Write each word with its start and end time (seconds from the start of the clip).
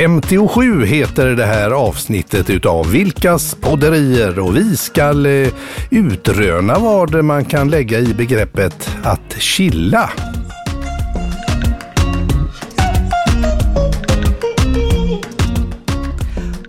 57 0.00 0.84
heter 0.84 1.26
det 1.26 1.46
här 1.46 1.70
avsnittet 1.70 2.50
utav 2.50 2.90
Vilkas 2.90 3.54
podderier 3.54 4.38
och 4.38 4.56
vi 4.56 4.76
ska 4.76 5.28
eh, 5.28 5.48
utröna 5.90 6.78
vad 6.78 7.24
man 7.24 7.44
kan 7.44 7.70
lägga 7.70 7.98
i 7.98 8.14
begreppet 8.14 8.90
att 9.02 9.36
chilla. 9.38 10.10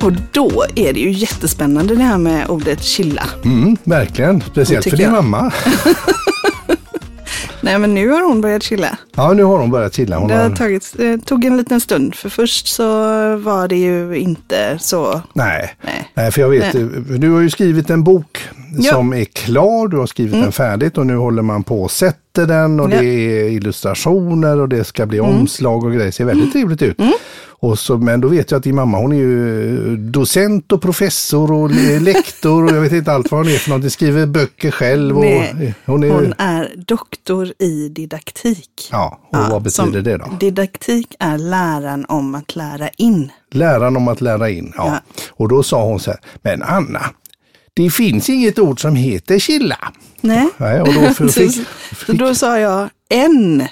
Och 0.01 0.11
då 0.31 0.65
är 0.75 0.93
det 0.93 0.99
ju 0.99 1.11
jättespännande 1.11 1.95
det 1.95 2.03
här 2.03 2.17
med 2.17 2.49
ordet 2.49 2.83
chilla. 2.83 3.23
Mm, 3.45 3.77
verkligen, 3.83 4.41
speciellt 4.41 4.89
för 4.89 4.97
din 4.97 5.05
jag. 5.05 5.23
mamma. 5.23 5.53
Nej 7.61 7.79
men 7.79 7.93
nu 7.93 8.09
har 8.09 8.21
hon 8.21 8.41
börjat 8.41 8.63
chilla. 8.63 8.97
Ja, 9.21 9.33
nu 9.33 9.43
har 9.43 9.57
hon 9.57 9.71
börjat 9.71 9.93
chilla. 9.95 10.17
Hon 10.17 10.27
Det 10.27 10.35
har 10.35 10.49
tagit, 10.49 10.93
det 10.97 11.17
tog 11.25 11.45
en 11.45 11.57
liten 11.57 11.81
stund, 11.81 12.15
för 12.15 12.29
först 12.29 12.67
så 12.67 12.83
var 13.37 13.67
det 13.67 13.75
ju 13.75 14.15
inte 14.17 14.77
så. 14.79 15.21
Nej. 15.33 15.75
Nej. 15.81 16.11
Nej, 16.13 16.31
för 16.31 16.41
jag 16.41 16.49
vet, 16.49 16.73
Nej. 16.73 16.83
eh, 16.83 16.89
du 17.19 17.31
har 17.31 17.41
ju 17.41 17.49
skrivit 17.49 17.89
en 17.89 18.03
bok 18.03 18.37
Ja. 18.77 18.91
som 18.93 19.13
är 19.13 19.23
klar, 19.25 19.87
du 19.87 19.97
har 19.97 20.05
skrivit 20.07 20.33
den 20.33 20.51
färdigt 20.51 20.97
och 20.97 21.07
nu 21.07 21.15
håller 21.15 21.41
man 21.41 21.63
på 21.63 21.81
och 21.83 21.91
sätter 21.91 22.45
den 22.45 22.79
och 22.79 22.91
Ja. 22.91 22.99
det 23.01 23.05
är 23.05 23.49
illustrationer 23.49 24.59
och 24.59 24.69
det 24.69 24.83
ska 24.83 25.05
bli 25.05 25.19
omslag 25.19 25.83
och 25.83 25.91
grejer. 25.91 26.05
Det 26.05 26.11
ser 26.11 26.25
väldigt 26.25 26.51
trevligt 26.53 26.81
ut. 26.81 26.97
Och 27.63 27.79
så, 27.79 27.97
men 27.97 28.21
då 28.21 28.27
vet 28.27 28.51
jag 28.51 28.57
att 28.57 28.63
din 28.63 28.75
mamma 28.75 28.97
hon 28.97 29.11
är 29.11 29.15
ju 29.17 29.97
docent 29.97 30.71
och 30.71 30.81
professor 30.81 31.51
och 31.51 31.71
le- 31.71 31.99
lektor 32.13 32.63
och 32.65 32.71
jag 32.75 32.81
vet 32.81 32.91
inte 32.91 33.11
allt 33.11 33.31
vad 33.31 33.39
hon 33.45 33.53
är 33.53 33.57
för 33.57 33.69
något. 33.69 33.91
Skriver 33.91 34.25
böcker 34.25 34.71
själv. 34.71 35.17
Och, 35.17 35.23
Nej, 35.23 35.73
hon 35.85 36.03
är, 36.03 36.09
Hon 36.09 36.33
är 36.37 36.73
doktor 36.87 37.53
i 37.59 37.89
didaktik. 37.89 38.89
Ja, 38.91 39.10
och 39.11 39.49
vad 39.51 39.61
betyder 39.61 40.01
det 40.01 40.17
då? 40.17 40.25
Didaktik 40.39 41.15
är 41.19 41.37
läran 41.37 42.05
om 42.09 42.35
att 42.35 42.55
lära 42.55 42.89
in. 42.89 43.31
Läran 43.51 43.97
om 43.97 44.07
att 44.07 44.21
lära 44.21 44.49
in. 44.49 44.73
Ja. 44.77 44.85
Ja. 44.87 45.23
Och 45.29 45.49
då 45.49 45.63
sa 45.63 45.83
hon 45.85 45.99
så 45.99 46.11
här, 46.11 46.19
men 46.41 46.63
Anna, 46.63 47.01
det 47.73 47.89
finns 47.89 48.29
inget 48.29 48.59
ord 48.59 48.81
som 48.81 48.95
heter 48.95 49.39
chilla. 49.39 49.77
Nej, 50.21 50.47
Nej, 50.57 50.81
och 50.81 50.93
då 50.93 51.13
så, 51.17 51.27
fick, 51.27 51.53
så 51.55 51.95
fick 51.95 52.19
då 52.19 52.35
sa 52.35 52.59
jag 52.59 52.89
en. 53.09 53.67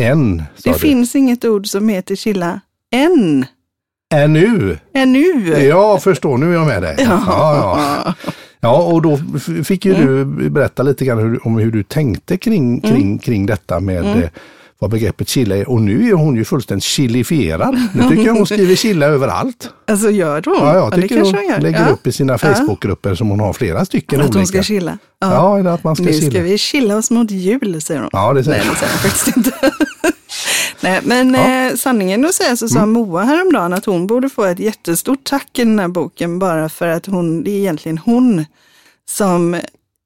en, 0.00 0.36
Det 0.62 0.72
du. 0.72 0.78
finns 0.78 1.16
inget 1.16 1.44
ord 1.44 1.66
som 1.66 1.88
heter 1.88 2.16
chilla. 2.16 2.60
En. 2.90 3.46
Är 4.14 4.28
nu. 4.28 4.78
Ännu. 4.94 5.48
Ja, 5.64 5.98
förstår, 5.98 6.38
nu 6.38 6.50
är 6.50 6.54
jag 6.54 6.66
med 6.66 6.82
dig. 6.82 6.96
Ja, 6.98 7.22
ja. 7.26 7.78
ja 8.04 8.14
och 8.70 9.02
då 9.02 9.18
fick 9.64 9.84
ju 9.84 9.94
du 9.94 10.24
berätta 10.50 10.82
lite 10.82 11.04
grann 11.04 11.18
hur, 11.18 11.46
om 11.46 11.58
hur 11.58 11.72
du 11.72 11.82
tänkte 11.82 12.36
kring, 12.36 12.80
kring, 12.80 13.18
kring 13.18 13.46
detta 13.46 13.80
med 13.80 14.04
eh, 14.04 14.30
vad 14.78 14.90
begreppet 14.90 15.28
chilla 15.28 15.56
är. 15.56 15.68
Och 15.68 15.82
nu 15.82 16.08
är 16.08 16.12
hon 16.12 16.36
ju 16.36 16.44
fullständigt 16.44 16.84
chilifierad. 16.84 17.78
Nu 17.94 18.02
tycker 18.08 18.24
jag 18.24 18.34
hon 18.34 18.46
skriver 18.46 18.74
chilla 18.74 19.06
överallt. 19.06 19.70
Alltså 19.86 20.10
gör 20.10 20.42
hon? 20.44 20.54
Ja, 20.58 20.74
jag 20.74 20.94
tycker 20.94 21.16
kanske 21.16 21.36
hon 21.36 21.52
hon 21.52 21.62
lägger 21.62 21.80
ja. 21.80 21.88
upp 21.88 22.06
i 22.06 22.12
sina 22.12 22.38
Facebookgrupper 22.38 23.14
som 23.14 23.30
hon 23.30 23.40
har 23.40 23.52
flera 23.52 23.84
stycken 23.84 24.20
Att 24.20 24.26
olika. 24.26 24.38
hon 24.38 24.46
ska 24.46 24.62
chilla. 24.62 24.98
Ja, 25.20 25.58
eller 25.58 25.70
att 25.70 25.84
man 25.84 25.96
ska 25.96 26.04
nu 26.04 26.12
chilla. 26.12 26.30
ska 26.30 26.40
vi 26.40 26.58
chilla 26.58 26.96
oss 26.96 27.10
mot 27.10 27.30
jul, 27.30 27.82
säger 27.82 28.00
hon. 28.00 28.10
Ja, 28.12 28.32
det 28.32 28.44
säger 28.44 28.58
Nej, 28.58 28.66
hon. 28.66 28.74
det 28.74 28.80
säger 28.80 28.92
hon 28.92 29.00
faktiskt 29.10 29.36
inte. 29.36 29.50
Nej, 30.84 31.00
men 31.04 31.34
eh, 31.34 31.76
sanningen 31.76 32.24
att 32.24 32.34
säga 32.34 32.56
så 32.56 32.68
sa 32.68 32.78
Mm. 32.78 32.90
Moa 32.92 33.22
häromdagen 33.24 33.72
att 33.72 33.84
hon 33.84 34.06
borde 34.06 34.28
få 34.28 34.44
ett 34.44 34.58
jättestort 34.58 35.24
tack 35.24 35.58
i 35.58 35.64
den 35.64 35.78
här 35.78 35.88
boken 35.88 36.38
bara 36.38 36.68
för 36.68 36.88
att 36.88 37.06
hon, 37.06 37.44
det 37.44 37.50
är 37.50 37.58
egentligen 37.58 37.98
hon 37.98 38.44
som 39.10 39.60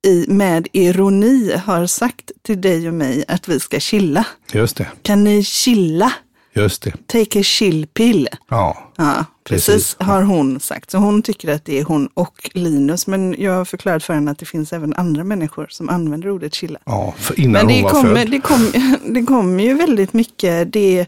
i, 0.07 0.25
med 0.29 0.69
ironi 0.73 1.57
har 1.57 1.87
sagt 1.87 2.31
till 2.43 2.61
dig 2.61 2.89
och 2.89 2.95
mig 2.95 3.25
att 3.29 3.49
vi 3.49 3.61
ska 3.61 3.81
chilla. 3.81 4.27
Just 4.53 4.77
det, 4.77 4.87
Kan 5.03 5.25
ni 5.25 5.45
chilla? 5.45 6.13
Just 6.55 6.83
det. 6.83 6.93
Take 7.07 7.41
a 7.41 7.43
chill 7.43 7.87
pill. 7.87 8.29
Ja, 8.49 8.93
Ja, 8.97 9.25
precis, 9.45 9.67
Precis. 9.67 9.97
har 9.99 10.23
hon 10.23 10.61
sagt. 10.61 10.91
Så 10.91 10.99
hon 10.99 11.23
tycker 11.23 11.53
att 11.55 11.65
det 11.65 11.79
är 11.81 11.85
hon 11.85 12.09
och 12.15 12.51
Linus. 12.55 13.07
Men 13.07 13.35
jag 13.39 13.53
har 13.53 13.65
förklarat 13.65 14.05
för 14.05 14.15
henne 14.15 14.31
att 14.31 14.39
det 14.39 14.47
finns 14.47 14.73
även 14.73 14.95
andra 14.95 15.25
människor 15.25 15.67
som 15.71 15.89
använder 15.89 16.31
ordet 16.31 16.55
chilla. 16.55 16.79
ja 16.85 17.15
för 17.19 17.41
innan 17.41 17.53
Men 17.53 17.67
det 17.67 17.75
hon 17.75 17.83
var 17.83 17.91
kommer, 17.91 18.17
född. 18.17 18.31
det, 18.31 18.41
kom, 18.41 18.73
det 19.15 19.23
kommer 19.23 19.65
ju 19.65 19.75
väldigt 19.75 20.13
mycket 20.13 20.73
det, 20.73 21.07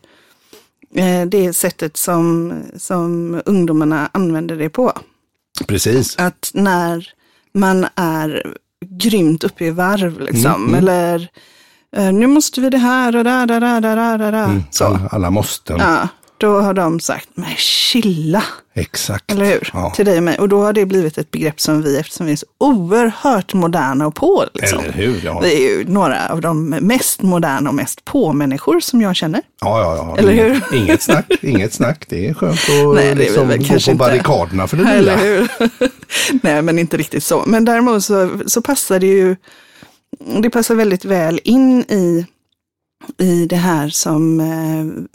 eh, 0.94 1.26
det 1.26 1.52
sättet 1.52 1.96
som, 1.96 2.52
som 2.76 3.40
ungdomarna 3.46 4.10
använder 4.12 4.56
det 4.56 4.68
på. 4.70 4.92
Precis. 5.66 6.18
Att 6.18 6.50
när 6.54 7.08
man 7.54 7.86
är 7.94 8.54
grymt 8.86 9.44
uppe 9.44 9.64
i 9.64 9.70
varv 9.70 10.20
liksom, 10.20 10.64
Mm, 10.64 10.74
eller 10.74 11.14
eh, 11.22 11.28
nu 11.96 12.26
måste 12.26 12.60
vi 12.60 12.70
det 12.70 12.78
här 12.78 13.16
och 13.16 13.24
där, 13.24 13.46
där, 13.46 13.60
där, 13.60 13.80
där, 13.80 14.18
där, 14.18 14.32
där. 14.32 14.44
Mm, 14.44 14.62
Så. 14.70 14.84
alla, 14.84 15.00
alla 15.10 15.30
måste. 15.30 15.72
Ja, 15.78 16.08
då 16.38 16.60
har 16.60 16.74
de 16.74 17.00
sagt, 17.00 17.28
men 17.34 17.50
chilla. 17.56 18.42
Exakt. 18.74 19.32
Eller 19.32 19.44
hur? 19.44 19.70
Ja. 19.72 19.92
Till 19.96 20.06
dig 20.06 20.16
och 20.16 20.22
mig. 20.22 20.38
Och 20.38 20.48
då 20.48 20.62
har 20.62 20.72
det 20.72 20.86
blivit 20.86 21.18
ett 21.18 21.30
begrepp 21.30 21.60
som 21.60 21.82
vi, 21.82 21.98
eftersom 21.98 22.26
vi 22.26 22.32
är 22.32 22.36
så 22.36 22.46
oerhört 22.58 23.54
moderna 23.54 24.06
och 24.06 24.14
på. 24.14 24.44
Liksom. 24.54 24.78
Eller 24.78 24.92
hur? 24.92 25.20
Ja, 25.24 25.40
Vi 25.40 25.54
är 25.66 25.78
ju 25.78 25.84
några 25.88 26.28
av 26.28 26.40
de 26.40 26.68
mest 26.68 27.22
moderna 27.22 27.68
och 27.70 27.74
mest 27.74 28.04
på-människor 28.04 28.80
som 28.80 29.00
jag 29.00 29.16
känner. 29.16 29.42
ja, 29.60 29.80
ja. 29.80 29.96
ja. 29.96 30.16
Eller 30.16 30.32
inget, 30.32 30.46
hur? 30.72 30.76
Inget 30.78 31.02
snack, 31.02 31.26
inget 31.42 31.72
snack. 31.72 32.04
Det 32.08 32.28
är 32.28 32.34
skönt 32.34 32.54
att 32.58 32.94
Nej, 32.94 33.14
liksom, 33.14 33.48
gå 33.48 33.56
på 33.56 33.62
inte. 33.62 33.94
barrikaderna 33.94 34.66
för 34.66 34.76
det 34.76 34.82
Eller 34.90 34.98
lilla. 35.00 35.16
hur? 35.16 35.48
Nej, 36.42 36.62
men 36.62 36.78
inte 36.78 36.96
riktigt 36.96 37.24
så. 37.24 37.42
Men 37.46 37.64
däremot 37.64 38.04
så, 38.04 38.30
så 38.46 38.62
passar 38.62 38.98
det 38.98 39.06
ju, 39.06 39.36
det 40.42 40.50
passar 40.50 40.74
väldigt 40.74 41.04
väl 41.04 41.40
in 41.44 41.80
i, 41.80 42.26
i 43.18 43.46
det 43.46 43.56
här 43.56 43.88
som 43.88 44.40
eh, 44.40 44.46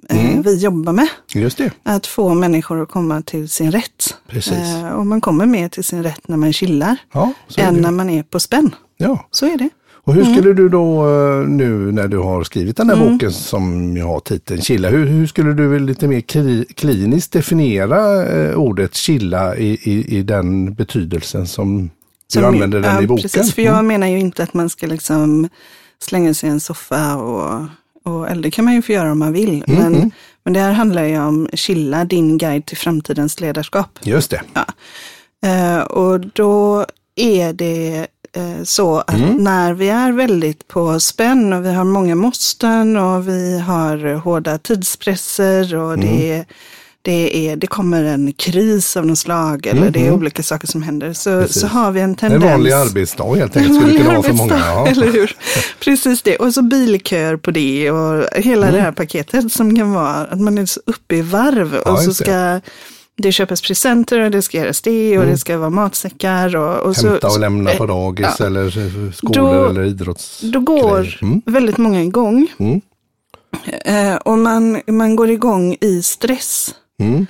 Mm. 0.10 0.38
eh, 0.38 0.42
vi 0.44 0.56
jobbar 0.58 0.94
med. 0.94 1.08
Just 1.34 1.58
det, 1.58 1.72
Att 1.84 2.08
få 2.08 2.34
människor 2.34 2.82
att 2.82 2.90
komma 2.90 3.22
till 3.22 3.50
sin 3.50 3.72
rätt. 3.72 4.18
Precis. 4.28 4.54
Eh, 4.54 4.90
och 4.90 5.06
man 5.08 5.22
kommer 5.22 5.46
mer 5.46 5.70
till 5.70 5.84
sin 5.84 6.04
rätt 6.04 6.28
när 6.28 6.38
man 6.38 6.54
chillar 6.54 6.98
ja. 7.14 7.34
Än 7.58 7.76
när 7.76 7.92
man 7.92 8.10
är 8.10 8.24
på 8.24 8.40
spänn. 8.40 8.76
ja. 8.98 9.28
Så 9.32 9.46
är 9.46 9.58
det. 9.58 9.70
Och 10.08 10.14
hur 10.14 10.22
Mm. 10.22 10.34
skulle 10.36 10.54
du 10.54 10.70
då 10.70 11.06
eh, 11.08 11.48
nu 11.48 11.92
när 11.92 12.08
du 12.08 12.18
har 12.18 12.44
skrivit 12.44 12.78
den 12.78 12.90
här 12.90 12.98
boken 13.12 13.32
som 13.32 13.98
jag 13.98 14.06
har 14.08 14.20
titeln 14.20 14.62
Chilla, 14.62 14.90
hur, 14.90 15.06
hur 15.06 15.28
skulle 15.28 15.54
du 15.54 15.80
lite 15.80 16.08
mer 16.08 16.22
kli, 16.22 16.66
kliniskt 16.76 17.32
definiera 17.32 18.26
eh, 18.26 18.56
ordet 18.56 18.96
chilla 18.96 19.56
i, 19.58 19.68
i, 19.84 20.18
i 20.18 20.22
den 20.24 20.74
betydelsen 20.74 21.48
som, 21.48 21.90
Som- 22.34 22.42
du 22.42 22.48
använder 22.48 22.80
den 22.82 22.96
ja, 22.96 23.02
i 23.02 23.08
boken? 23.08 23.22
Precis, 23.30 23.54
för 23.56 23.62
jag 23.62 23.86
menar 23.86 24.08
ju 24.08 24.20
inte 24.20 24.44
att 24.44 24.54
man 24.54 24.70
ska 24.70 24.88
liksom 24.88 25.50
slänga 26.04 26.34
sig 26.34 26.50
i 26.50 26.52
en 26.52 26.60
soffa 26.60 27.16
och, 27.16 27.66
och 28.04 28.30
eller 28.30 28.42
det 28.44 28.52
kan 28.52 28.66
man 28.66 28.74
ju 28.74 28.82
få 28.82 28.92
göra 28.92 29.12
om 29.12 29.20
man 29.20 29.34
vill. 29.34 29.64
Mm, 29.68 29.82
Men, 29.92 30.12
men 30.44 30.54
det 30.54 30.60
här 30.60 30.72
handlar 30.74 31.04
ju 31.04 31.20
om 31.20 31.48
Chilla, 31.54 32.06
din 32.06 32.38
guide 32.38 32.66
till 32.66 32.78
framtidens 32.78 33.40
ledarskap. 33.40 34.00
Just 34.04 34.30
det. 34.32 34.42
Eh, 35.46 35.80
och 35.80 36.20
då 36.20 36.86
är 37.16 37.54
det 37.54 38.08
eh, 38.34 38.64
så 38.64 38.98
att 39.00 39.14
Mm. 39.14 39.36
när 39.44 39.74
vi 39.74 39.90
är 39.90 40.12
väldigt 40.12 40.68
på 40.68 41.00
spänn 41.00 41.54
och 41.54 41.66
vi 41.66 41.74
har 41.74 41.84
många 41.84 42.16
måsten 42.16 42.98
och 42.98 43.28
vi 43.28 43.60
har 43.60 44.14
hårda 44.16 44.58
tidspresser 44.58 45.76
och 45.76 45.94
Mm. 45.94 46.06
det, 46.08 46.46
det, 47.06 47.50
är, 47.50 47.56
det 47.56 47.68
kommer 47.68 48.04
en 48.04 48.34
kris 48.34 48.98
av 48.98 49.06
något 49.06 49.18
slag 49.18 49.66
eller 49.66 49.90
det 49.90 50.08
är 50.08 50.12
olika 50.12 50.44
saker 50.44 50.68
som 50.68 50.84
händer 50.84 51.14
så, 51.14 51.30
Mm, 51.30 51.44
Precis. 51.46 51.62
så 51.62 51.68
har 51.68 51.92
vi 51.92 52.02
en 52.02 52.10
En 52.10 52.16
tendens. 52.16 52.44
vanlig 52.44 52.72
arbetsdag 52.72 53.36
helt 53.36 53.56
En 53.56 53.62
enkelt 53.62 53.82
skulle 53.82 53.98
det 53.98 54.04
vanlig 54.04 54.06
kunna 54.06 54.14
vara 54.14 54.24
för 54.24 54.34
många. 54.34 54.54
arbetsdag, 54.54 54.72
Ja. 54.74 54.88
eller 55.04 55.12
hur? 55.20 55.36
Precis 55.80 56.22
det. 56.22 56.36
Och 56.38 56.54
så 56.54 56.62
bilköer 56.62 57.38
på 57.38 57.52
det 57.52 57.92
och 57.92 58.24
hela 58.36 58.68
Mm. 58.68 58.76
det 58.76 58.82
här 58.82 58.92
paketet 58.92 59.52
som 59.52 59.76
kan 59.76 59.94
vara 59.94 60.14
att 60.16 60.40
man 60.42 60.58
är 60.58 60.66
så 60.66 60.80
uppe 60.86 61.16
i 61.16 61.22
varv 61.22 61.82
Ja, 61.86 61.92
och 61.92 62.00
så 62.00 62.24
det. 62.24 62.30
Mm. 62.32 62.60
ska 62.62 62.70
det 63.18 63.32
köpas 63.32 63.62
presenter 63.62 64.20
och 64.20 64.32
det 64.32 64.42
ska 64.42 64.58
göras 64.58 64.82
det 64.82 65.20
och 65.20 65.26
det 65.26 65.38
ska 65.38 65.58
vara 65.58 65.70
matsäckar 65.70 66.56
och, 66.56 66.78
och 66.80 66.96
så. 66.96 67.08
Hämta 67.10 67.28
och 67.28 67.40
lämna 67.40 67.72
på 67.72 67.84
eh, 67.84 67.88
dagis 67.88 68.28
ja. 68.40 68.46
eller 68.46 68.66
eh, 68.66 69.12
skolor 69.12 69.34
Då- 69.64 69.70
eller 69.70 69.84
idrotts... 69.84 70.40
Då 70.42 70.60
går 70.60 71.18
Mm. 71.22 71.42
väldigt 71.46 71.78
många 71.78 72.02
igång. 72.04 72.48
Mm. 72.60 72.82
Eh, 73.86 74.16
och 74.16 74.38
man, 74.38 74.82
man 74.88 75.16
går 75.16 75.30
igång 75.30 75.76
i 75.82 76.02
stress. 76.02 76.70
Mm. 77.00 77.28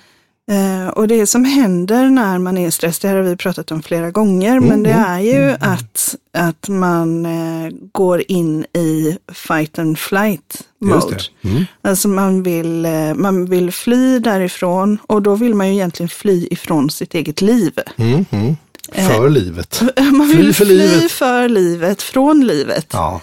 Eh, 0.51 0.87
och 0.87 1.07
det 1.07 1.27
som 1.27 1.45
händer 1.45 2.09
när 2.09 2.37
man 2.37 2.57
är 2.57 2.67
i 2.67 2.71
stress, 2.71 2.99
det 2.99 3.07
här 3.07 3.15
har 3.15 3.23
vi 3.23 3.35
pratat 3.35 3.71
om 3.71 3.83
flera 3.83 4.11
gånger, 4.11 4.59
men 4.59 4.83
det 4.83 4.91
är 4.91 5.19
ju 5.19 5.55
att, 5.59 6.15
att 6.33 6.69
man 6.69 7.25
eh, 7.25 7.71
går 7.91 8.23
in 8.27 8.65
i 8.73 9.17
fight 9.33 9.79
and 9.79 9.99
flight 9.99 10.61
mode. 10.81 11.17
Mm. 11.41 11.65
Alltså 11.81 12.07
man 12.07 12.43
vill, 12.43 12.85
eh, 12.85 13.13
man 13.13 13.45
vill 13.45 13.71
fly 13.71 14.19
därifrån 14.19 14.97
och 15.07 15.21
då 15.21 15.35
vill 15.35 15.55
man 15.55 15.67
ju 15.67 15.73
egentligen 15.73 16.09
fly 16.09 16.47
ifrån 16.51 16.89
sitt 16.89 17.13
eget 17.13 17.41
liv. 17.41 17.79
Mm. 17.97 18.25
Mm. 18.29 18.55
För 18.93 19.29
livet. 19.29 19.81
Man 20.11 20.29
Fly 20.29 20.37
vill 20.37 20.53
för 20.53 20.65
fly 20.65 20.77
livet. 20.77 21.11
för 21.11 21.49
livet, 21.49 22.01
från 22.01 22.47
livet. 22.47 22.87
Ja. 22.93 23.21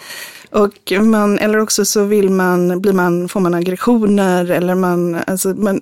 Och 0.50 0.92
man, 1.00 1.38
eller 1.38 1.58
också 1.58 1.84
så 1.84 2.04
vill 2.04 2.30
man, 2.30 2.80
blir 2.80 2.92
man, 2.92 3.28
får 3.28 3.40
man 3.40 3.54
aggressioner 3.54 4.50
eller 4.50 4.74
man, 4.74 5.18
alltså 5.26 5.48
man, 5.48 5.80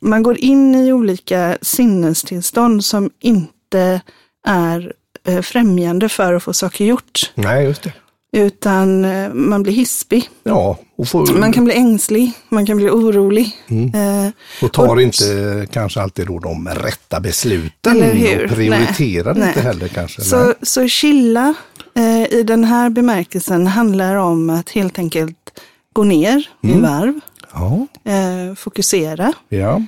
man 0.00 0.22
går 0.22 0.38
in 0.38 0.74
i 0.74 0.92
olika 0.92 1.58
sinnestillstånd 1.62 2.84
som 2.84 3.10
inte 3.20 4.00
är 4.46 4.92
eh, 5.26 5.40
främjande 5.42 6.08
för 6.08 6.34
att 6.34 6.42
få 6.42 6.52
saker 6.52 6.84
gjort. 6.84 7.32
Nej, 7.34 7.64
just 7.64 7.82
det. 7.82 7.92
Utan 8.32 9.04
eh, 9.04 9.32
man 9.32 9.62
blir 9.62 9.72
hispig. 9.72 10.28
Ja, 10.42 10.78
får, 11.06 11.38
Man 11.38 11.52
kan 11.52 11.64
bli 11.64 11.74
ängslig, 11.74 12.32
man 12.48 12.66
kan 12.66 12.76
bli 12.76 12.90
orolig. 12.90 13.56
Mm. 13.68 14.24
Eh, 14.26 14.32
och 14.62 14.72
tar 14.72 14.88
och- 14.96 15.02
inte 15.02 15.66
kanske 15.72 16.00
alltid 16.00 16.26
då 16.26 16.38
de 16.38 16.68
rätta 16.68 17.20
besluten 17.20 17.96
Eller 17.96 18.14
hur? 18.14 18.44
och 18.44 18.50
prioriterar 18.50 19.34
Nej. 19.34 19.48
inte 19.48 19.58
Nej. 19.62 19.72
heller 19.72 19.88
kanske. 19.88 20.22
Så, 20.22 20.44
Nej. 20.44 20.54
så 20.62 20.88
chilla 20.88 21.54
eh, 21.94 22.22
i 22.38 22.42
den 22.42 22.64
här 22.64 22.90
bemärkelsen 22.90 23.66
handlar 23.66 24.14
om 24.16 24.50
att 24.50 24.70
helt 24.70 24.98
enkelt 24.98 25.60
gå 25.92 26.04
ner 26.04 26.48
i 26.62 26.68
Mm. 26.70 26.82
varv, 26.82 27.20
Ja, 27.52 27.86
eh, 28.12 28.54
fokusera, 28.54 29.32
ja, 29.48 29.82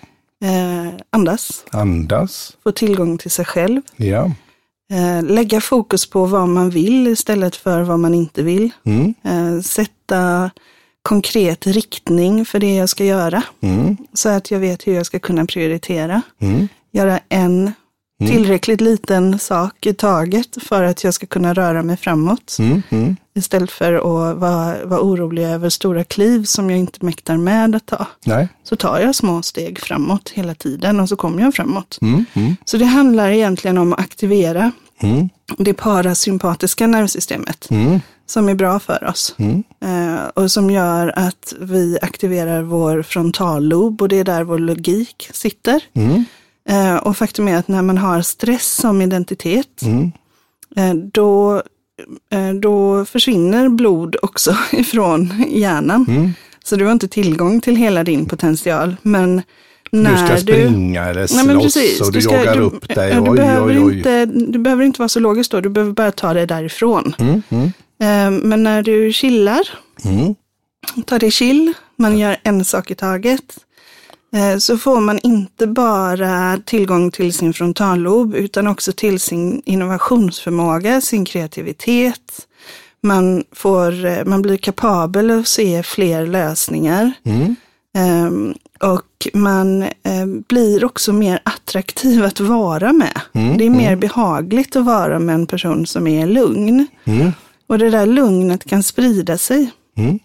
eh, 0.44 0.94
andas, 1.10 1.64
andas, 1.70 2.56
få 2.62 2.72
tillgång 2.72 3.18
till 3.18 3.30
sig 3.30 3.44
själv, 3.44 3.80
ja. 3.96 4.30
eh, 4.92 5.22
lägga 5.22 5.60
fokus 5.60 6.10
på 6.10 6.26
vad 6.26 6.48
man 6.48 6.70
vill 6.70 7.06
istället 7.06 7.56
för 7.56 7.82
vad 7.82 7.98
man 7.98 8.14
inte 8.14 8.42
vill, 8.42 8.70
Mm, 8.84 9.14
eh, 9.24 9.60
sätta 9.62 10.50
konkret 11.02 11.66
riktning 11.66 12.44
för 12.44 12.58
det 12.58 12.74
jag 12.74 12.88
ska 12.88 13.04
göra. 13.04 13.42
Mm, 13.60 13.96
så 14.12 14.28
att 14.28 14.50
jag 14.50 14.58
vet 14.58 14.86
hur 14.86 14.94
jag 14.94 15.06
ska 15.06 15.18
kunna 15.18 15.46
prioritera. 15.46 16.22
mm, 16.40 16.68
Göra 16.94 17.20
en 17.28 17.72
tillräckligt 18.28 18.80
liten 18.80 19.38
sak 19.38 19.86
i 19.86 19.94
taget 19.94 20.62
för 20.62 20.82
att 20.82 21.04
jag 21.04 21.14
ska 21.14 21.26
kunna 21.26 21.54
röra 21.54 21.82
mig 21.82 21.96
framåt. 21.96 22.56
mm, 22.58 22.82
mm. 22.90 23.16
Istället 23.34 23.70
för 23.70 23.92
att 23.94 24.36
vara, 24.38 24.84
vara 24.84 25.00
orolig 25.00 25.44
över 25.44 25.68
stora 25.70 26.04
kliv 26.04 26.44
som 26.44 26.70
jag 26.70 26.78
inte 26.78 27.04
mäktar 27.04 27.36
med 27.36 27.74
att 27.74 27.86
ta. 27.86 28.06
Nej. 28.26 28.48
Så 28.64 28.76
tar 28.76 28.98
jag 28.98 29.14
små 29.14 29.42
steg 29.42 29.80
framåt 29.80 30.30
hela 30.34 30.54
tiden 30.54 31.00
och 31.00 31.08
så 31.08 31.16
kommer 31.16 31.42
jag 31.42 31.54
framåt. 31.54 31.98
Mm, 32.02 32.24
mm, 32.34 32.56
Så 32.64 32.76
det 32.76 32.84
handlar 32.84 33.28
egentligen 33.30 33.78
om 33.78 33.92
att 33.92 34.00
aktivera 34.00 34.72
mm, 35.02 35.28
det 35.58 35.74
parasympatiska 35.74 36.86
nervsystemet 36.86 37.70
mm, 37.70 38.00
som 38.26 38.48
är 38.48 38.54
bra 38.54 38.80
för 38.80 39.04
oss. 39.08 39.34
mm. 39.38 39.62
Eh, 39.84 40.24
och 40.34 40.50
som 40.50 40.70
gör 40.70 41.12
att 41.18 41.54
vi 41.60 41.98
aktiverar 42.02 42.62
vår 42.62 43.02
frontallob 43.02 44.02
och 44.02 44.08
det 44.08 44.16
är 44.18 44.24
där 44.24 44.44
vår 44.44 44.58
logik 44.58 45.28
sitter. 45.32 45.80
Mm, 45.94 46.24
och 47.02 47.16
faktum 47.16 47.48
är 47.48 47.56
att 47.56 47.68
när 47.68 47.82
man 47.82 47.98
har 47.98 48.22
stress 48.22 48.74
som 48.74 49.02
identitet, 49.02 49.82
mm. 49.82 50.12
eh, 50.76 50.94
då, 50.94 51.62
eh, 52.32 52.50
då 52.60 53.04
försvinner 53.04 53.68
blod 53.68 54.16
också 54.22 54.56
ifrån 54.72 55.44
hjärnan. 55.48 56.06
Mm. 56.08 56.32
Så 56.64 56.76
du 56.76 56.84
har 56.84 56.92
inte 56.92 57.08
tillgång 57.08 57.60
till 57.60 57.76
hela 57.76 58.04
din 58.04 58.26
potential. 58.26 58.96
Men 59.02 59.42
Du 59.90 59.98
när 59.98 60.26
ska 60.26 60.36
springa 60.36 61.04
eller 61.04 61.34
Nej, 61.34 61.46
men 61.46 61.60
slåss 61.60 61.74
precis. 61.74 62.00
och 62.00 62.12
du, 62.12 62.20
ska- 62.22 62.34
jagar 62.34 62.54
du, 62.56 62.60
upp 62.60 62.94
dig. 62.94 63.14
du, 63.14 63.20
Oj, 63.20 63.36
behöver 63.36 63.78
oj, 63.78 63.84
oj. 63.84 63.96
Inte, 63.96 64.26
du 64.26 64.58
behöver 64.58 64.84
inte 64.84 64.98
vara 64.98 65.08
så 65.08 65.20
logisk 65.20 65.50
då, 65.50 65.60
du 65.60 65.68
behöver 65.68 65.92
bara 65.92 66.12
ta 66.12 66.34
det 66.34 66.46
därifrån. 66.46 67.14
Mm, 67.18 67.42
mm, 67.48 67.72
Eh, 68.02 68.30
men 68.30 68.62
när 68.62 68.82
du 68.82 69.12
chillar, 69.12 69.60
mm, 70.04 70.34
tar 71.06 71.18
det 71.18 71.30
chill, 71.30 71.72
man 71.96 72.18
gör 72.18 72.36
en 72.42 72.64
sak 72.64 72.90
i 72.90 72.94
taget, 72.94 73.44
eh, 73.48 73.62
så 74.58 74.78
får 74.78 75.00
man 75.00 75.18
inte 75.18 75.66
bara 75.66 76.58
tillgång 76.64 77.10
till 77.10 77.32
sin 77.32 77.52
frontallob 77.52 78.34
utan 78.34 78.66
också 78.66 78.92
till 78.92 79.20
sin 79.20 79.62
innovationsförmåga, 79.64 81.00
sin 81.00 81.24
kreativitet. 81.24 82.46
Man, 83.02 83.44
får, 83.52 84.04
eh, 84.04 84.24
man 84.24 84.42
blir 84.42 84.56
kapabel 84.56 85.30
att 85.30 85.48
se 85.48 85.82
fler 85.82 86.26
lösningar. 86.26 87.12
mm. 87.24 87.56
Ehm, 87.94 88.54
och 88.80 89.28
man 89.34 89.82
eh, 89.82 90.26
blir 90.48 90.84
också 90.84 91.12
mer 91.12 91.40
attraktiv 91.44 92.24
att 92.24 92.40
vara 92.40 92.92
med. 92.92 93.20
Mm, 93.32 93.58
Det 93.58 93.66
är 93.66 93.70
mer 93.70 93.96
behagligt 93.96 94.76
att 94.76 94.84
vara 94.84 95.18
med 95.18 95.34
en 95.34 95.46
person 95.46 95.86
som 95.86 96.06
är 96.06 96.26
lugn. 96.26 96.86
Mm, 97.04 97.32
Och 97.66 97.78
det 97.78 97.90
där 97.90 98.06
lugnet 98.06 98.64
kan 98.64 98.82
sprida 98.82 99.38
sig. 99.38 99.70
mm, 99.96 100.18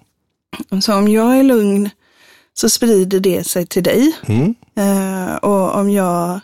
Så 0.81 0.95
om 0.95 1.07
jag 1.07 1.38
är 1.39 1.44
lugn 1.44 1.89
så 2.59 2.69
sprider 2.69 3.19
det 3.19 3.44
sig 3.44 3.65
till 3.65 3.83
dig. 3.83 4.15
mm, 4.27 4.56
Eh, 4.75 5.36
och 5.36 5.75
om 5.75 5.89
jag, 5.89 6.39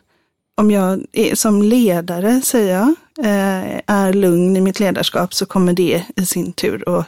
om 0.57 0.71
jag 0.71 1.01
är, 1.11 1.35
som 1.35 1.61
ledare, 1.61 2.41
säger 2.41 2.73
jag, 2.73 2.87
eh, 3.25 3.81
är 3.87 4.13
lugn 4.13 4.57
i 4.57 4.61
mitt 4.61 4.79
ledarskap 4.79 5.33
så 5.33 5.45
kommer 5.45 5.73
det 5.73 6.03
i 6.15 6.25
sin 6.25 6.53
tur 6.53 6.99
att 6.99 7.07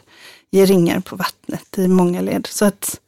ge 0.52 0.66
ringar 0.66 1.00
på 1.00 1.16
vattnet 1.16 1.78
i 1.78 1.88
många 1.88 2.22
led. 2.22 2.48
Så 2.52 2.66
att, 2.66 3.00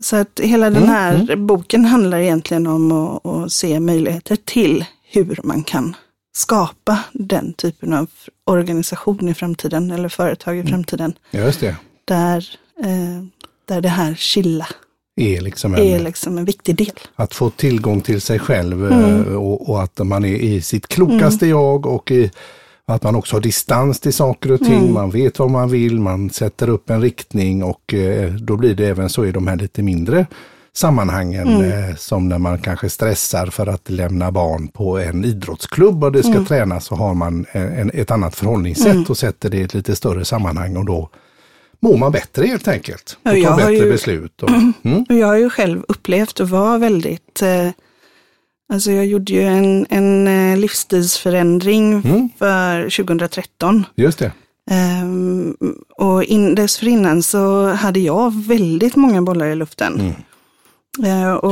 så 0.00 0.16
att 0.16 0.40
hela 0.42 0.70
den 0.70 0.88
här 0.88 1.36
boken 1.36 1.84
handlar 1.84 2.18
egentligen 2.18 2.66
om 2.66 2.92
att, 2.92 3.26
att 3.26 3.52
se 3.52 3.80
möjligheter 3.80 4.36
till 4.36 4.84
hur 5.10 5.40
man 5.44 5.62
kan 5.62 5.96
skapa 6.36 6.98
den 7.12 7.52
typen 7.52 7.92
av 7.92 8.06
organisation 8.44 9.28
i 9.28 9.34
framtiden 9.34 9.90
eller 9.90 10.08
företag 10.08 10.58
i 10.58 10.64
framtiden 10.66 11.14
Just 11.30 11.60
det. 11.60 11.76
där, 12.04 12.58
eh, 12.80 13.24
där 13.64 13.80
det 13.80 13.88
här 13.88 14.14
chilla 14.14 14.66
Är 15.16 15.40
liksom 15.40 15.74
en, 15.74 15.80
är 15.80 15.98
liksom 15.98 16.38
en 16.38 16.44
viktig 16.44 16.76
del. 16.76 16.92
att 17.16 17.34
få 17.34 17.50
tillgång 17.50 18.00
till 18.00 18.20
sig 18.20 18.38
själv 18.38 18.86
Mm. 18.92 19.22
eh, 19.26 19.34
och, 19.34 19.70
och 19.70 19.82
att 19.82 19.98
man 20.06 20.24
är 20.24 20.28
i 20.36 20.60
sitt 20.62 20.88
klokaste 20.88 21.46
jag 21.46 21.86
och 21.86 22.10
i, 22.10 22.30
att 22.86 23.02
man 23.02 23.16
också 23.16 23.36
har 23.36 23.40
distans 23.40 24.00
till 24.00 24.12
saker 24.12 24.52
och 24.52 24.58
ting. 24.60 24.78
Mm. 24.82 24.92
Man 24.94 25.10
vet 25.10 25.38
vad 25.38 25.50
man 25.50 25.70
vill, 25.70 26.00
man 26.00 26.30
sätter 26.30 26.68
upp 26.68 26.90
en 26.90 27.00
riktning 27.02 27.62
och 27.64 27.94
eh, 27.94 28.32
då 28.32 28.56
blir 28.56 28.74
det 28.74 28.86
även 28.88 29.08
så 29.08 29.24
i 29.26 29.32
de 29.32 29.46
här 29.46 29.56
lite 29.56 29.82
mindre 29.82 30.26
sammanhangen 30.76 31.48
Mm. 31.48 31.90
eh, 31.90 31.96
som 31.96 32.28
när 32.28 32.38
man 32.38 32.58
kanske 32.58 32.90
stressar 32.90 33.46
för 33.46 33.66
att 33.66 33.90
lämna 33.90 34.32
barn 34.32 34.68
på 34.68 34.98
en 34.98 35.24
idrottsklubb 35.24 36.04
och 36.04 36.12
det 36.12 36.22
ska 36.22 36.32
Mm. 36.32 36.44
tränas 36.46 36.84
så 36.84 36.94
har 36.94 37.14
man 37.14 37.46
en, 37.52 37.90
ett 37.94 38.10
annat 38.10 38.34
förhållningssätt 38.36 39.10
och 39.10 39.18
sätter 39.18 39.50
det 39.50 39.56
i 39.56 39.62
ett 39.62 39.74
lite 39.74 39.96
större 39.96 40.24
sammanhang 40.24 40.76
och 40.76 40.84
då 40.84 41.08
mår 41.84 41.96
man 41.96 42.12
bättre 42.12 42.46
helt 42.46 42.68
enkelt. 42.68 43.18
Och 43.22 43.38
jag 43.38 43.44
tar 43.48 43.56
bättre 43.56 43.74
ju- 43.74 43.90
beslut. 43.92 44.42
Och, 44.42 44.50
mm, 44.82 45.04
jag 45.08 45.26
har 45.26 45.36
ju 45.36 45.50
själv 45.50 45.82
upplevt 45.88 46.40
att 46.40 46.48
vara 46.50 46.78
väldigt, 46.78 47.42
eh, 47.42 47.68
alltså 48.72 48.90
jag 48.90 49.06
gjorde 49.06 49.32
ju 49.32 49.42
en, 49.42 49.86
en 49.90 50.28
eh, 50.28 50.56
livsstilsförändring 50.58 51.92
Mm. 51.92 52.28
för 52.38 52.90
2013. 52.90 53.86
just 53.96 54.18
det. 54.18 54.32
Ehm, 54.70 55.56
och 55.98 56.24
in, 56.24 56.54
dessförinnan 56.54 57.22
så 57.22 57.66
hade 57.68 58.00
jag 58.00 58.42
väldigt 58.46 58.96
många 58.96 59.22
bollar 59.22 59.46
i 59.46 59.54
luften. 59.54 60.00
Mm. 60.00 60.12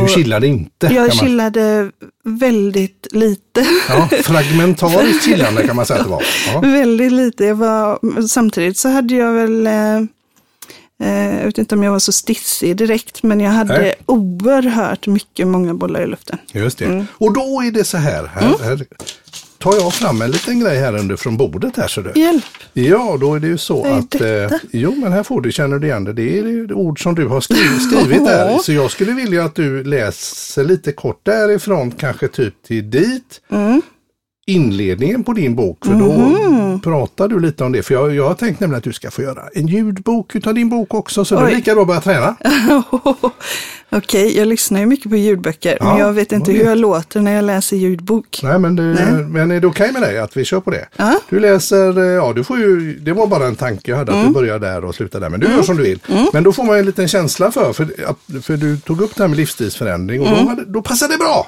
Du 0.00 0.08
chillade 0.08 0.46
inte. 0.46 0.86
jag 0.86 0.94
man- 1.02 1.10
chillade 1.10 1.90
väldigt 2.24 3.06
lite. 3.10 3.66
Ja, 3.88 4.08
fragmentariskt 4.22 5.24
chillande 5.24 5.66
kan 5.66 5.76
man 5.76 5.86
säga 5.86 5.98
att 6.00 6.06
det 6.06 6.10
var. 6.10 6.22
Ja. 6.54 6.60
väldigt 6.60 7.12
lite. 7.12 7.44
Jag 7.44 7.54
var, 7.54 7.98
samtidigt 8.28 8.78
så 8.78 8.88
hade 8.88 9.14
jag 9.14 9.32
väl, 9.32 9.66
eh, 9.66 9.72
jag 11.08 11.44
vet 11.44 11.58
inte 11.58 11.74
om 11.74 11.82
jag 11.82 11.92
var 11.92 11.98
så 11.98 12.12
stissig 12.12 12.76
direkt, 12.76 13.22
men 13.22 13.40
jag 13.40 13.50
hade 13.50 13.78
Nej. 13.78 13.94
oerhört 14.06 15.06
mycket, 15.06 15.46
många 15.46 15.74
bollar 15.74 16.02
i 16.02 16.06
luften. 16.06 16.38
Just 16.52 16.78
det. 16.78 16.84
Mm. 16.84 17.06
Och 17.12 17.34
då 17.34 17.62
är 17.62 17.70
det 17.70 17.84
så 17.84 17.96
här, 17.96 18.26
här, 18.26 18.56
här 18.64 18.86
tar 19.62 19.74
jag 19.74 19.94
fram 19.94 20.22
en 20.22 20.30
liten 20.30 20.60
grej 20.60 20.78
här 20.78 20.98
under 20.98 21.16
från 21.16 21.36
bordet 21.36 21.76
här. 21.76 21.88
Så 21.88 22.00
du. 22.00 22.20
Hjälp! 22.20 22.44
Ja, 22.72 23.16
då 23.20 23.34
är 23.34 23.40
det 23.40 23.46
ju 23.46 23.58
så 23.58 23.86
att, 23.86 24.14
eh, 24.14 24.50
jo 24.70 24.94
men 24.94 25.12
här 25.12 25.22
får 25.22 25.40
du, 25.40 25.52
känner 25.52 25.78
du 25.78 25.86
igen 25.86 26.04
det, 26.04 26.12
det 26.12 26.38
är 26.38 26.42
ju 26.42 26.72
ord 26.72 27.02
som 27.02 27.14
du 27.14 27.26
har 27.26 27.40
skrivit, 27.40 27.82
skrivit 27.82 28.24
där. 28.26 28.58
Så 28.58 28.72
jag 28.72 28.90
skulle 28.90 29.12
vilja 29.12 29.44
att 29.44 29.54
du 29.54 29.84
läser 29.84 30.64
lite 30.64 30.92
kort 30.92 31.20
därifrån, 31.22 31.90
kanske 31.90 32.28
typ 32.28 32.62
till 32.62 32.90
dit. 32.90 33.40
Mm. 33.50 33.82
Inledningen 34.46 35.24
på 35.24 35.32
din 35.32 35.54
bok, 35.56 35.86
för 35.86 35.92
då 35.92 36.12
Mhm. 36.12 36.80
pratar 36.80 37.28
du 37.28 37.40
lite 37.40 37.64
om 37.64 37.72
det. 37.72 37.82
För 37.82 37.94
jag, 37.94 38.14
jag 38.14 38.28
har 38.28 38.34
tänkt 38.34 38.60
nämligen 38.60 38.78
att 38.78 38.84
du 38.84 38.92
ska 38.92 39.10
få 39.10 39.22
göra 39.22 39.40
en 39.54 39.66
ljudbok 39.66 40.34
utav 40.34 40.54
din 40.54 40.68
bok 40.68 40.94
också, 40.94 41.24
så 41.24 41.40
det 41.40 41.50
är 41.52 41.54
lika 41.56 41.74
bra 41.74 41.82
att 41.82 41.86
börja 41.88 42.00
träna. 42.00 42.36
Okej, 43.90 44.38
jag 44.38 44.48
lyssnar 44.48 44.80
ju 44.80 44.86
mycket 44.86 45.10
på 45.10 45.16
ljudböcker, 45.16 45.76
Ja, 45.80 45.84
men 45.84 45.98
jag 45.98 46.12
vet 46.12 46.32
inte 46.32 46.52
hur 46.52 46.64
jag 46.64 46.78
låter 46.78 47.20
när 47.20 47.32
jag 47.34 47.44
läser 47.44 47.76
ljudbok. 47.76 48.40
Nej, 48.42 48.58
men, 48.58 48.76
det, 48.76 48.82
Nej. 48.82 49.12
men 49.24 49.50
är 49.50 49.60
det 49.60 49.66
okej 49.66 49.92
med 49.92 50.02
dig 50.02 50.18
att 50.18 50.36
vi 50.36 50.44
kör 50.44 50.60
på 50.60 50.70
det? 50.70 50.88
Ja. 50.96 51.20
Du 51.28 51.40
läser, 51.40 51.98
eh, 51.98 52.04
ja 52.04 52.32
du 52.32 52.44
får 52.44 52.58
ju, 52.58 52.98
det 52.98 53.12
var 53.12 53.26
bara 53.26 53.46
en 53.46 53.56
tanke 53.56 53.90
jag 53.90 53.98
hade 53.98 54.12
att 54.12 54.16
Mm. 54.18 54.28
du 54.28 54.34
börjar 54.34 54.58
där 54.58 54.84
och 54.84 54.94
slutar 54.94 55.20
där. 55.20 55.28
Men 55.28 55.40
du 55.40 55.46
gör 55.46 55.62
som 55.62 55.76
du 55.76 55.82
vill. 55.82 55.98
Men 56.32 56.42
då 56.42 56.52
får 56.52 56.64
man 56.64 56.78
en 56.78 56.86
liten 56.86 57.08
känsla 57.08 57.50
för, 57.50 57.72
för, 57.72 57.88
för 58.42 58.56
du 58.56 58.76
tog 58.76 59.00
upp 59.00 59.16
det 59.16 59.22
här 59.22 59.28
med 59.28 59.36
livsstilsförändring 59.36 60.20
och 60.20 60.26
Mm. 60.26 60.38
då, 60.44 60.48
hade, 60.48 60.64
då 60.64 60.82
passade 60.82 61.14
det 61.14 61.18
bra. 61.18 61.46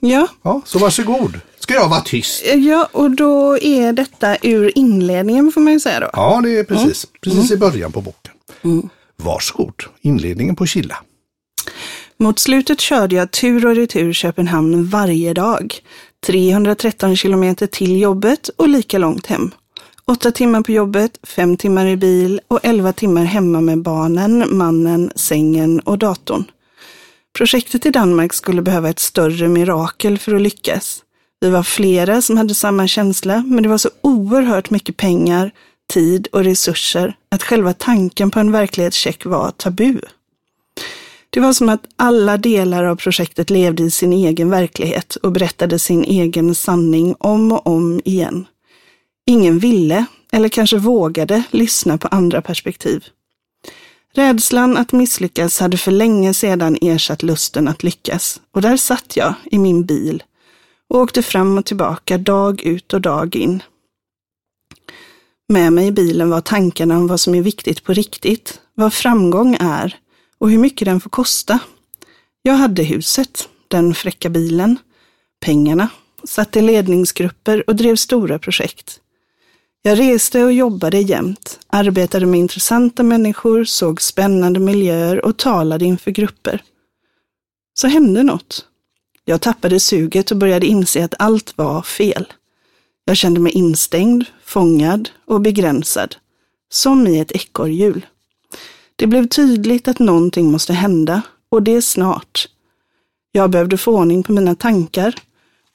Ja. 0.00 0.28
Ja, 0.42 0.60
så 0.64 0.78
varsågod. 0.78 1.40
Ska 1.58 1.74
jag 1.74 1.88
vara 1.88 2.00
tyst? 2.00 2.44
ja, 2.54 2.88
och 2.92 3.10
då 3.10 3.58
är 3.58 3.92
detta 3.92 4.36
ur 4.42 4.78
inledningen 4.78 5.52
får 5.52 5.60
man 5.60 5.72
ju 5.72 5.80
säga 5.80 6.00
då. 6.00 6.10
Ja, 6.12 6.40
det 6.44 6.58
är 6.58 6.64
precis, 6.64 7.04
Mm. 7.04 7.36
precis 7.36 7.50
i 7.52 7.56
början 7.56 7.92
på 7.92 8.00
boken. 8.00 8.32
Varsågod, 9.16 9.82
inledningen 10.00 10.56
på 10.56 10.66
Killa. 10.66 10.96
Mot 12.18 12.38
slutet 12.38 12.80
körde 12.80 13.14
jag 13.16 13.30
tur 13.30 13.66
och 13.66 13.76
retur 13.76 14.12
Köpenhamn 14.12 14.86
varje 14.86 15.34
dag. 15.34 15.74
313 16.26 17.16
kilometer 17.16 17.66
till 17.66 18.00
jobbet 18.00 18.48
och 18.56 18.68
lika 18.68 18.98
långt 18.98 19.26
hem. 19.26 19.50
Åtta 20.04 20.30
timmar 20.32 20.62
på 20.62 20.72
jobbet, 20.72 21.18
fem 21.22 21.56
timmar 21.56 21.86
i 21.86 21.96
bil 21.96 22.40
och 22.48 22.60
elva 22.62 22.92
timmar 22.92 23.24
hemma 23.24 23.60
med 23.60 23.82
barnen, 23.82 24.44
mannen, 24.56 25.10
sängen 25.16 25.80
och 25.80 25.98
datorn. 25.98 26.44
Projektet 27.36 27.86
i 27.86 27.90
Danmark 27.90 28.32
skulle 28.32 28.62
behöva 28.62 28.90
ett 28.90 28.98
större 28.98 29.48
mirakel 29.48 30.18
för 30.18 30.34
att 30.34 30.42
lyckas. 30.42 31.02
Vi 31.40 31.50
var 31.50 31.62
flera 31.62 32.22
som 32.22 32.36
hade 32.36 32.54
samma 32.54 32.88
känsla, 32.88 33.44
men 33.46 33.62
det 33.62 33.68
var 33.68 33.78
så 33.78 33.90
oerhört 34.00 34.70
mycket 34.70 34.96
pengar, 34.96 35.50
tid 35.92 36.28
och 36.32 36.44
resurser 36.44 37.16
att 37.30 37.42
själva 37.42 37.72
tanken 37.72 38.30
på 38.30 38.40
en 38.40 38.52
verklighetscheck 38.52 39.24
var 39.24 39.50
tabu. 39.50 40.00
Det 41.30 41.40
var 41.40 41.52
som 41.52 41.68
att 41.68 41.84
alla 41.96 42.36
delar 42.36 42.84
av 42.84 42.96
projektet 42.96 43.50
levde 43.50 43.82
i 43.82 43.90
sin 43.90 44.12
egen 44.12 44.50
verklighet 44.50 45.16
och 45.16 45.32
berättade 45.32 45.78
sin 45.78 46.04
egen 46.04 46.54
sanning 46.54 47.14
om 47.18 47.52
och 47.52 47.66
om 47.66 48.00
igen. 48.04 48.46
Ingen 49.26 49.58
ville, 49.58 50.04
eller 50.32 50.48
kanske 50.48 50.76
vågade, 50.76 51.42
lyssna 51.50 51.98
på 51.98 52.08
andra 52.08 52.42
perspektiv. 52.42 53.04
Rädslan 54.16 54.76
att 54.76 54.92
misslyckas 54.92 55.60
hade 55.60 55.76
för 55.76 55.90
länge 55.90 56.34
sedan 56.34 56.76
ersatt 56.80 57.22
lusten 57.22 57.68
att 57.68 57.82
lyckas 57.82 58.40
och 58.52 58.62
där 58.62 58.76
satt 58.76 59.16
jag 59.16 59.34
i 59.44 59.58
min 59.58 59.84
bil 59.84 60.22
och 60.88 61.00
åkte 61.00 61.22
fram 61.22 61.58
och 61.58 61.64
tillbaka 61.64 62.18
dag 62.18 62.62
ut 62.62 62.94
och 62.94 63.00
dag 63.00 63.36
in. 63.36 63.62
Med 65.48 65.72
mig 65.72 65.86
i 65.86 65.92
bilen 65.92 66.30
var 66.30 66.40
tankarna 66.40 66.96
om 66.96 67.06
vad 67.06 67.20
som 67.20 67.34
är 67.34 67.42
viktigt 67.42 67.84
på 67.84 67.92
riktigt, 67.92 68.60
vad 68.74 68.92
framgång 68.94 69.56
är 69.60 69.96
och 70.38 70.50
hur 70.50 70.58
mycket 70.58 70.86
den 70.86 71.00
får 71.00 71.10
kosta. 71.10 71.58
Jag 72.42 72.54
hade 72.54 72.82
huset, 72.82 73.48
den 73.68 73.94
fräcka 73.94 74.28
bilen, 74.28 74.78
pengarna, 75.40 75.88
satt 76.24 76.56
i 76.56 76.60
ledningsgrupper 76.60 77.70
och 77.70 77.76
drev 77.76 77.96
stora 77.96 78.38
projekt. 78.38 79.00
Jag 79.86 79.98
reste 79.98 80.44
och 80.44 80.52
jobbade 80.52 81.00
jämt, 81.00 81.60
arbetade 81.66 82.26
med 82.26 82.40
intressanta 82.40 83.02
människor, 83.02 83.64
såg 83.64 84.02
spännande 84.02 84.60
miljöer 84.60 85.24
och 85.24 85.36
talade 85.36 85.84
inför 85.84 86.10
grupper. 86.10 86.62
Så 87.74 87.86
hände 87.86 88.22
något. 88.22 88.66
Jag 89.24 89.40
tappade 89.40 89.80
suget 89.80 90.30
och 90.30 90.36
började 90.36 90.66
inse 90.66 91.04
att 91.04 91.14
allt 91.18 91.58
var 91.58 91.82
fel. 91.82 92.32
Jag 93.04 93.16
kände 93.16 93.40
mig 93.40 93.52
instängd, 93.52 94.24
fångad 94.44 95.08
och 95.24 95.40
begränsad, 95.40 96.16
som 96.68 97.06
i 97.06 97.18
ett 97.18 97.32
ekorrhjul. 97.32 98.06
Det 98.96 99.06
blev 99.06 99.28
tydligt 99.28 99.88
att 99.88 99.98
någonting 99.98 100.50
måste 100.50 100.72
hända 100.72 101.22
och 101.48 101.62
det 101.62 101.82
snart. 101.82 102.48
Jag 103.32 103.50
behövde 103.50 103.76
få 103.76 103.98
ordning 103.98 104.22
på 104.22 104.32
mina 104.32 104.54
tankar 104.54 105.14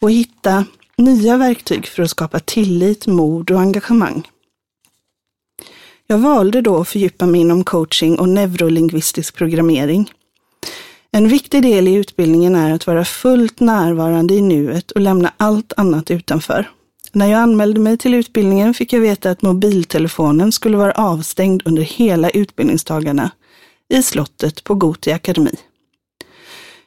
och 0.01 0.11
hitta 0.11 0.65
nya 1.01 1.37
verktyg 1.37 1.87
för 1.87 2.03
att 2.03 2.09
skapa 2.09 2.39
tillit, 2.39 3.07
mod 3.07 3.51
och 3.51 3.59
engagemang. 3.59 4.27
Jag 6.07 6.17
valde 6.17 6.61
då 6.61 6.77
att 6.77 6.87
fördjupa 6.87 7.25
mig 7.25 7.41
inom 7.41 7.63
coaching 7.63 8.19
och 8.19 8.29
neurolingvistisk 8.29 9.35
programmering. 9.35 10.11
En 11.11 11.27
viktig 11.27 11.61
del 11.61 11.87
i 11.87 11.93
utbildningen 11.93 12.55
är 12.55 12.73
att 12.73 12.87
vara 12.87 13.05
fullt 13.05 13.59
närvarande 13.59 14.33
i 14.33 14.41
nuet 14.41 14.91
och 14.91 15.01
lämna 15.01 15.33
allt 15.37 15.73
annat 15.77 16.11
utanför. 16.11 16.69
När 17.11 17.27
jag 17.27 17.39
anmälde 17.39 17.79
mig 17.79 17.97
till 17.97 18.13
utbildningen 18.13 18.73
fick 18.73 18.93
jag 18.93 18.99
veta 18.99 19.31
att 19.31 19.41
mobiltelefonen 19.41 20.51
skulle 20.51 20.77
vara 20.77 20.91
avstängd 20.91 21.61
under 21.65 21.81
hela 21.81 22.29
utbildningsdagarna 22.29 23.31
i 23.89 24.03
slottet 24.03 24.63
på 24.63 24.75
Goti 24.75 25.11
Akademi. 25.11 25.55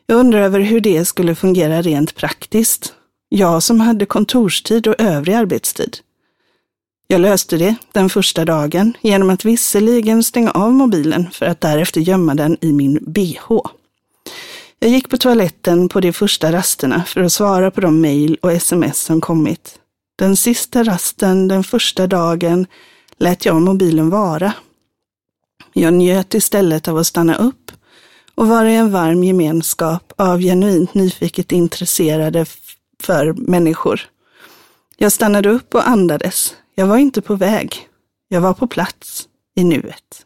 Jag 0.06 0.18
undrar 0.18 0.40
över 0.40 0.60
hur 0.60 0.80
det 0.80 1.04
skulle 1.04 1.34
fungera 1.34 1.82
rent 1.82 2.14
praktiskt. 2.14 2.94
Jag 3.28 3.62
som 3.62 3.80
hade 3.80 4.06
kontorstid 4.06 4.86
och 4.86 5.00
övrig 5.00 5.34
arbetstid. 5.34 5.96
Jag 7.06 7.20
löste 7.20 7.56
det 7.56 7.74
den 7.92 8.10
första 8.10 8.44
dagen 8.44 8.96
genom 9.00 9.30
att 9.30 9.44
visserligen 9.44 10.22
stänga 10.22 10.50
av 10.50 10.72
mobilen 10.72 11.30
för 11.30 11.46
att 11.46 11.60
därefter 11.60 12.00
gömma 12.00 12.34
den 12.34 12.56
i 12.60 12.72
min 12.72 12.98
bh. 13.06 13.60
Jag 14.78 14.90
gick 14.90 15.08
på 15.08 15.16
toaletten 15.16 15.88
på 15.88 16.00
de 16.00 16.12
första 16.12 16.52
rasterna 16.52 17.04
för 17.04 17.20
att 17.20 17.32
svara 17.32 17.70
på 17.70 17.80
de 17.80 18.00
mejl 18.00 18.38
och 18.42 18.52
sms 18.52 19.00
som 19.00 19.20
kommit. 19.20 19.78
Den 20.18 20.36
sista 20.36 20.82
rasten, 20.82 21.48
den 21.48 21.64
första 21.64 22.06
dagen, 22.06 22.66
lät 23.18 23.44
jag 23.44 23.62
mobilen 23.62 24.10
vara. 24.10 24.52
Jag 25.72 25.94
njöt 25.94 26.34
istället 26.34 26.88
av 26.88 26.98
att 26.98 27.06
stanna 27.06 27.34
upp 27.34 27.72
och 28.34 28.48
vara 28.48 28.70
i 28.70 28.76
en 28.76 28.92
varm 28.92 29.24
gemenskap 29.24 30.12
av 30.16 30.40
genuint 30.40 30.94
nyfiket 30.94 31.52
intresserade 31.52 32.44
för 33.02 33.32
människor. 33.32 34.00
Jag 34.96 35.12
stannade 35.12 35.48
upp 35.48 35.74
och 35.74 35.88
andades. 35.88 36.54
Jag 36.74 36.86
var 36.86 36.96
inte 36.96 37.20
på 37.22 37.34
väg. 37.34 37.88
Jag 38.28 38.40
var 38.40 38.54
på 38.54 38.66
plats 38.66 39.28
i 39.56 39.64
nuet. 39.64 40.24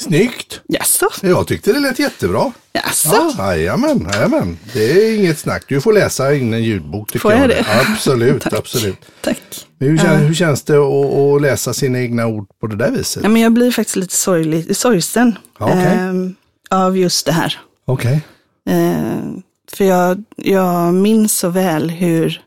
Snyggt! 0.00 0.60
Jaså? 0.68 1.08
Jag 1.22 1.46
tyckte 1.46 1.72
det 1.72 1.80
lät 1.80 1.98
jättebra. 1.98 2.52
Jaså? 2.72 3.32
Ja, 3.38 3.56
jajamän, 3.56 4.08
jajamän. 4.12 4.58
Det 4.72 4.90
är 4.92 5.16
inget 5.18 5.38
snack. 5.38 5.64
Du 5.68 5.80
får 5.80 5.92
läsa 5.92 6.34
in 6.34 6.52
en 6.54 6.62
ljudbok. 6.62 7.08
Tycker 7.08 7.18
Får 7.18 7.32
jag 7.32 7.48
det? 7.48 7.66
Absolut, 7.88 8.42
Tack. 8.42 8.52
absolut. 8.52 8.96
Tack. 9.20 9.66
Men 9.78 9.88
hur, 9.88 9.98
känns, 9.98 10.22
hur 10.28 10.34
känns 10.34 10.62
det 10.62 10.76
att, 10.76 11.14
att 11.14 11.42
läsa 11.42 11.74
sina 11.74 12.00
egna 12.00 12.26
ord 12.26 12.48
på 12.60 12.66
det 12.66 12.76
där 12.76 12.90
viset? 12.90 13.22
Ja, 13.22 13.28
men 13.28 13.42
jag 13.42 13.52
blir 13.52 13.70
faktiskt 13.70 13.96
lite 13.96 14.14
sorglig, 14.14 14.76
sorgsen 14.76 15.38
Ja, 15.58 15.66
okej. 15.66 15.84
ehm, 15.86 16.34
av 16.70 16.98
just 16.98 17.26
det 17.26 17.32
här. 17.32 17.60
Okej. 17.84 18.20
Ehm, 18.68 19.42
för 19.72 19.84
jag, 19.84 20.24
jag 20.36 20.94
minns 20.94 21.38
så 21.38 21.48
väl 21.48 21.90
hur, 21.90 22.42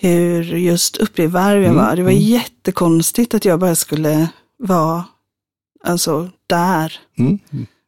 hur 0.00 0.42
just 0.42 0.96
uppe 0.96 1.22
i 1.22 1.26
varv 1.26 1.62
jag 1.62 1.74
var. 1.74 1.96
Det 1.96 2.02
var 2.02 2.10
jättekonstigt 2.10 3.34
att 3.34 3.44
jag 3.44 3.58
bara 3.60 3.74
skulle 3.74 4.28
vara 4.58 5.04
alltså, 5.84 6.30
där 6.46 6.92
Mm. 7.18 7.38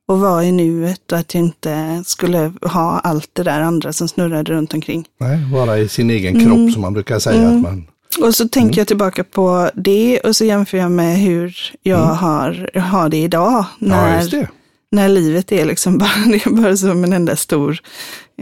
och 0.08 0.20
vara 0.20 0.44
i 0.44 0.52
nuet 0.52 1.12
och 1.12 1.18
att 1.18 1.34
jag 1.34 1.42
inte 1.44 2.02
skulle 2.06 2.52
ha 2.62 2.99
allt 2.99 3.30
det 3.32 3.42
där 3.42 3.61
andra 3.61 3.92
som 3.92 4.08
snurrade 4.08 4.52
runt 4.52 4.75
omkring. 4.75 5.04
Nej, 5.20 5.38
vara 5.52 5.78
i 5.78 5.88
sin 5.88 6.11
egen 6.11 6.34
kropp 6.34 6.56
Mm. 6.56 6.73
som 6.73 6.82
man 6.82 6.92
brukar 6.92 7.18
säga. 7.18 7.49
Att 7.49 7.61
man, 7.62 7.87
Och 8.23 8.34
så 8.34 8.49
tänker 8.49 8.80
jag 8.80 8.88
tillbaka 8.88 9.25
på 9.25 9.70
det 9.75 10.20
och 10.20 10.37
så 10.37 10.44
jämför 10.44 10.78
jag 10.78 10.90
med 10.90 11.18
hur 11.18 11.56
jag 11.82 11.96
har, 12.06 12.78
har 12.80 13.08
det 13.08 13.16
idag. 13.23 13.52
ja, 13.52 13.66
När, 13.78 14.30
det. 14.30 14.49
När 14.94 15.08
livet 15.08 15.52
är 15.52 15.64
liksom 15.64 15.98
bara, 15.98 16.10
det 16.26 16.46
är 16.46 16.50
bara 16.50 16.76
som 16.76 17.04
en 17.04 17.12
enda 17.12 17.36
stor, 17.36 17.78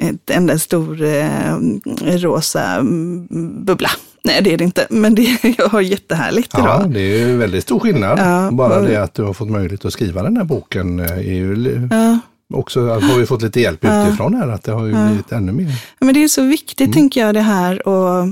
ett 0.00 0.30
enda 0.30 0.58
stor 0.58 1.02
eh, 1.02 1.56
rosa 2.02 2.62
mm, 2.64 3.26
bubbla. 3.64 3.90
Nej, 4.24 4.40
det 4.42 4.52
är 4.54 4.58
det 4.58 4.64
inte, 4.64 4.86
men 4.90 5.14
det, 5.14 5.38
jag 5.58 5.68
har 5.68 5.80
jättehärligt 5.80 6.50
Ja, 6.52 6.60
idag. 6.60 6.90
det 6.90 7.00
är 7.00 7.26
ju 7.28 7.36
väldigt 7.36 7.62
stor 7.62 7.78
skillnad. 7.80 8.18
Ja, 8.18 8.50
Bara 8.52 8.78
och- 8.80 8.86
det 8.86 8.96
att 9.02 9.14
du 9.14 9.22
har 9.22 9.32
fått 9.32 9.50
möjlighet 9.50 9.84
att 9.84 9.92
skriva 9.92 10.22
den 10.22 10.36
här 10.36 10.44
boken 10.44 11.00
eh, 11.00 11.10
är 11.12 11.22
ju 11.22 11.88
Ja. 11.90 12.18
också, 12.54 12.86
har 12.88 13.18
vi 13.18 13.26
fått 13.26 13.42
lite 13.42 13.60
hjälp 13.60 13.84
utifrån 13.84 14.34
här, 14.34 14.48
att 14.48 14.62
det 14.64 14.72
har 14.72 14.86
ju 14.86 14.92
blivit 15.06 15.32
ännu 15.32 15.52
mer. 15.52 15.64
Ja, 15.98 16.06
Men 16.06 16.14
det 16.14 16.24
är 16.24 16.28
så 16.28 16.42
viktigt, 16.42 16.92
tänker 16.92 17.20
jag, 17.20 17.34
det 17.34 17.40
här. 17.40 17.88
Och, 17.88 18.26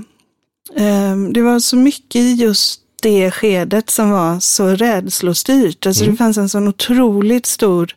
ehm, 0.76 1.32
det 1.32 1.42
var 1.42 1.58
så 1.60 1.76
mycket 1.76 2.16
i 2.16 2.32
just 2.34 2.80
det 3.02 3.30
skedet 3.30 3.90
som 3.90 4.10
var 4.10 4.40
så 4.40 4.66
rädslostyrt. 4.68 5.86
Alltså 5.86 6.04
Det 6.04 6.16
fanns 6.16 6.38
en 6.38 6.48
sån 6.48 6.68
otroligt 6.68 7.46
stor 7.46 7.94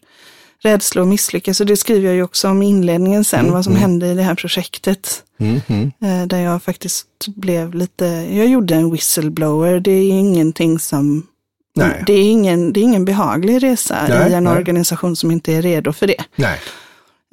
rädsla 0.63 1.01
att 1.01 1.07
misslyckas. 1.07 1.59
Och 1.59 1.65
det 1.65 1.77
skriver 1.77 2.07
jag 2.07 2.15
ju 2.15 2.23
också 2.23 2.49
om 2.49 2.61
i 2.61 2.69
inledningen 2.69 3.23
sen, 3.23 3.51
vad 3.51 3.63
som 3.63 3.75
hände 3.75 4.07
i 4.07 4.13
det 4.13 4.23
här 4.23 4.35
projektet. 4.35 5.23
Mm, 5.39 5.61
mm. 5.67 5.91
Eh, 6.01 6.27
där 6.27 6.39
jag 6.39 6.63
faktiskt 6.63 7.07
blev 7.27 7.73
lite, 7.73 8.05
jag 8.31 8.47
gjorde 8.47 8.75
en 8.75 8.91
whistleblower. 8.91 9.79
Det 9.79 9.91
är 9.91 10.09
ingenting 10.09 10.79
som, 10.79 11.27
Nej. 11.75 12.03
det 12.07 12.13
är 12.13 12.31
ingen, 12.31 12.73
det 12.73 12.79
är 12.79 12.83
ingen 12.83 13.05
behaglig 13.05 13.63
resa 13.63 14.05
Nej, 14.09 14.31
i 14.31 14.33
en 14.33 14.43
nej. 14.43 14.57
organisation 14.57 15.15
som 15.15 15.31
inte 15.31 15.53
är 15.53 15.61
redo 15.61 15.93
för 15.93 16.07
det. 16.07 16.23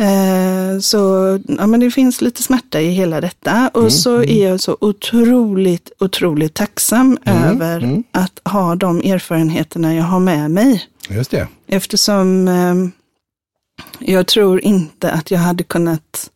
Eh, 0.01 0.81
Så 0.81 0.99
ja, 1.49 1.67
men 1.67 1.81
det 1.81 1.91
finns 1.91 2.21
lite 2.21 2.43
smärta 2.43 2.81
i 2.81 2.91
hela 2.91 3.21
detta. 3.21 3.71
Och 3.75 3.93
så 3.93 4.23
är 4.23 4.49
jag 4.49 4.61
så 4.61 4.77
otroligt, 4.81 5.93
otroligt 6.01 6.55
tacksam 6.55 7.19
över 7.25 7.77
mm. 7.83 8.05
att 8.13 8.41
ha 8.45 8.75
de 8.75 9.01
erfarenheterna 9.01 9.95
jag 9.95 10.05
har 10.05 10.21
med 10.21 10.51
mig. 10.51 10.85
Just 11.09 11.31
det. 11.31 11.49
Eftersom 11.67 12.49
eh, 12.49 12.75
jag 13.99 14.27
tror 14.27 14.61
inte 14.65 15.11
att 15.11 15.31
jag 15.31 15.39
hade 15.39 15.63
kunnat 15.65 16.31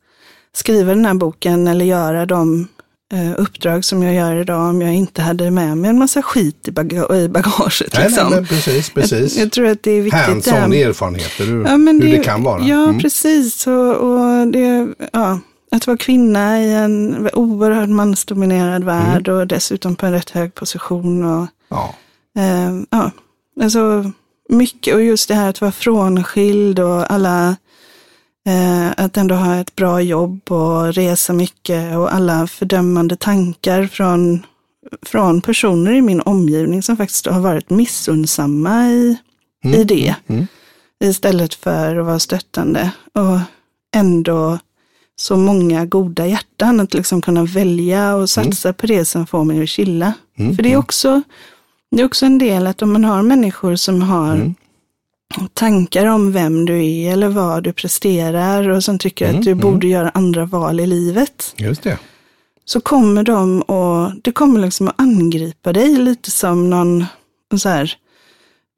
skriva 0.54 0.94
den 0.94 1.04
här 1.06 1.14
boken 1.14 1.68
eller 1.68 1.84
göra 1.84 2.26
de 2.26 2.68
eh, 3.12 3.40
uppdrag 3.40 3.84
som 3.84 4.02
jag 4.02 4.14
gör 4.14 4.36
idag 4.36 4.68
om 4.70 4.82
jag 4.82 4.94
inte 4.94 5.22
hade 5.22 5.50
med 5.50 5.76
mig 5.78 5.90
en 5.90 5.98
massa 5.98 6.22
skit 6.22 6.68
i, 6.68 6.70
baga- 6.72 7.16
i 7.16 7.28
bagaget. 7.28 7.94
Nej, 7.94 8.04
liksom. 8.06 8.30
nej, 8.30 8.46
precis, 8.46 8.90
precis. 8.90 9.36
Jag, 9.36 9.44
jag 9.44 9.52
tror 9.52 9.66
att 9.66 9.82
det 9.82 9.90
är 9.90 10.02
viktigt. 10.02 10.20
Hands-on 10.26 10.72
erfarenheter, 10.72 11.44
hur, 11.44 11.62
Ja, 11.64 11.70
hur 11.76 12.00
det, 12.10 12.24
kan 12.24 12.42
vara. 12.42 12.62
Ja, 12.64 12.84
Mm. 12.84 12.98
precis. 13.00 13.66
Och, 13.66 13.96
och 13.96 14.48
det, 14.48 14.88
ja, 15.12 15.40
att 15.70 15.86
vara 15.86 15.96
kvinna 15.96 16.62
i 16.62 16.72
en 16.74 17.28
oerhört 17.32 17.88
mansdominerad 17.88 18.84
värld 18.84 19.28
och 19.28 19.46
dessutom 19.46 19.96
på 19.96 20.06
en 20.06 20.12
rätt 20.12 20.30
hög 20.30 20.54
position. 20.54 21.24
Och, 21.24 21.46
Ja. 21.68 21.94
eh, 22.38 22.72
ja, 22.90 23.10
alltså 23.62 24.12
mycket. 24.48 24.94
Och 24.94 25.02
just 25.02 25.28
det 25.28 25.34
här 25.34 25.50
att 25.50 25.60
vara 25.60 25.72
frånskild 25.72 26.78
och 26.78 27.12
alla, 27.12 27.56
eh, 28.46 28.90
att 28.96 29.16
ändå 29.16 29.34
ha 29.34 29.56
ett 29.56 29.76
bra 29.76 30.00
jobb 30.00 30.52
och 30.52 30.94
resa 30.94 31.32
mycket 31.32 31.96
och 31.96 32.14
alla 32.14 32.46
fördömande 32.46 33.16
tankar 33.16 33.86
från, 33.86 34.46
från 35.02 35.40
personer 35.40 35.92
i 35.92 36.02
min 36.02 36.20
omgivning 36.20 36.82
som 36.82 36.96
faktiskt 36.96 37.26
har 37.26 37.40
varit 37.40 37.70
missunnsamma 37.70 38.88
i, 38.88 39.16
i 39.64 39.84
det 39.84 40.14
mm. 40.26 40.46
istället 41.04 41.54
för 41.54 41.96
att 41.96 42.06
vara 42.06 42.18
stöttande. 42.18 42.90
Och 43.12 43.38
ändå 43.96 44.58
så 45.16 45.36
många 45.36 45.86
goda 45.86 46.26
hjärtan 46.26 46.80
att 46.80 46.94
liksom 46.94 47.22
kunna 47.22 47.44
välja 47.44 48.14
och 48.14 48.30
satsa 48.30 48.72
på 48.72 48.86
det 48.86 49.04
som 49.04 49.26
får 49.26 49.44
mig 49.44 49.62
att 49.62 49.68
chilla. 49.68 50.12
Mm, 50.38 50.56
För 50.56 50.62
det 50.62 50.72
är, 50.72 50.76
också, 50.76 51.22
det 51.96 52.02
är 52.02 52.06
också 52.06 52.26
en 52.26 52.38
del 52.38 52.66
att 52.66 52.82
om 52.82 52.92
man 52.92 53.04
har 53.04 53.22
människor 53.22 53.76
som 53.76 54.02
har 54.02 54.34
Mm. 54.34 54.54
tankar 55.54 56.06
om 56.06 56.32
vem 56.32 56.64
du 56.66 56.86
är 56.86 57.12
eller 57.12 57.28
vad 57.28 57.62
du 57.64 57.72
presterar 57.72 58.68
och 58.68 58.84
som 58.84 58.98
tycker 58.98 59.24
Mm, 59.28 59.38
att 59.38 59.44
du 59.44 59.54
borde 59.54 59.86
göra 59.86 60.08
andra 60.14 60.44
val 60.44 60.80
i 60.80 60.86
livet. 60.86 61.54
Just 61.56 61.82
det. 61.82 61.98
Så 62.64 62.80
kommer 62.80 63.22
de 63.22 63.62
och 63.62 64.12
det 64.22 64.32
kommer 64.32 64.60
liksom 64.60 64.88
att 64.88 64.94
angripa 65.00 65.72
dig 65.72 65.96
lite 65.96 66.30
som 66.30 66.70
någon 66.70 67.04
så 67.56 67.68
här, 67.68 67.92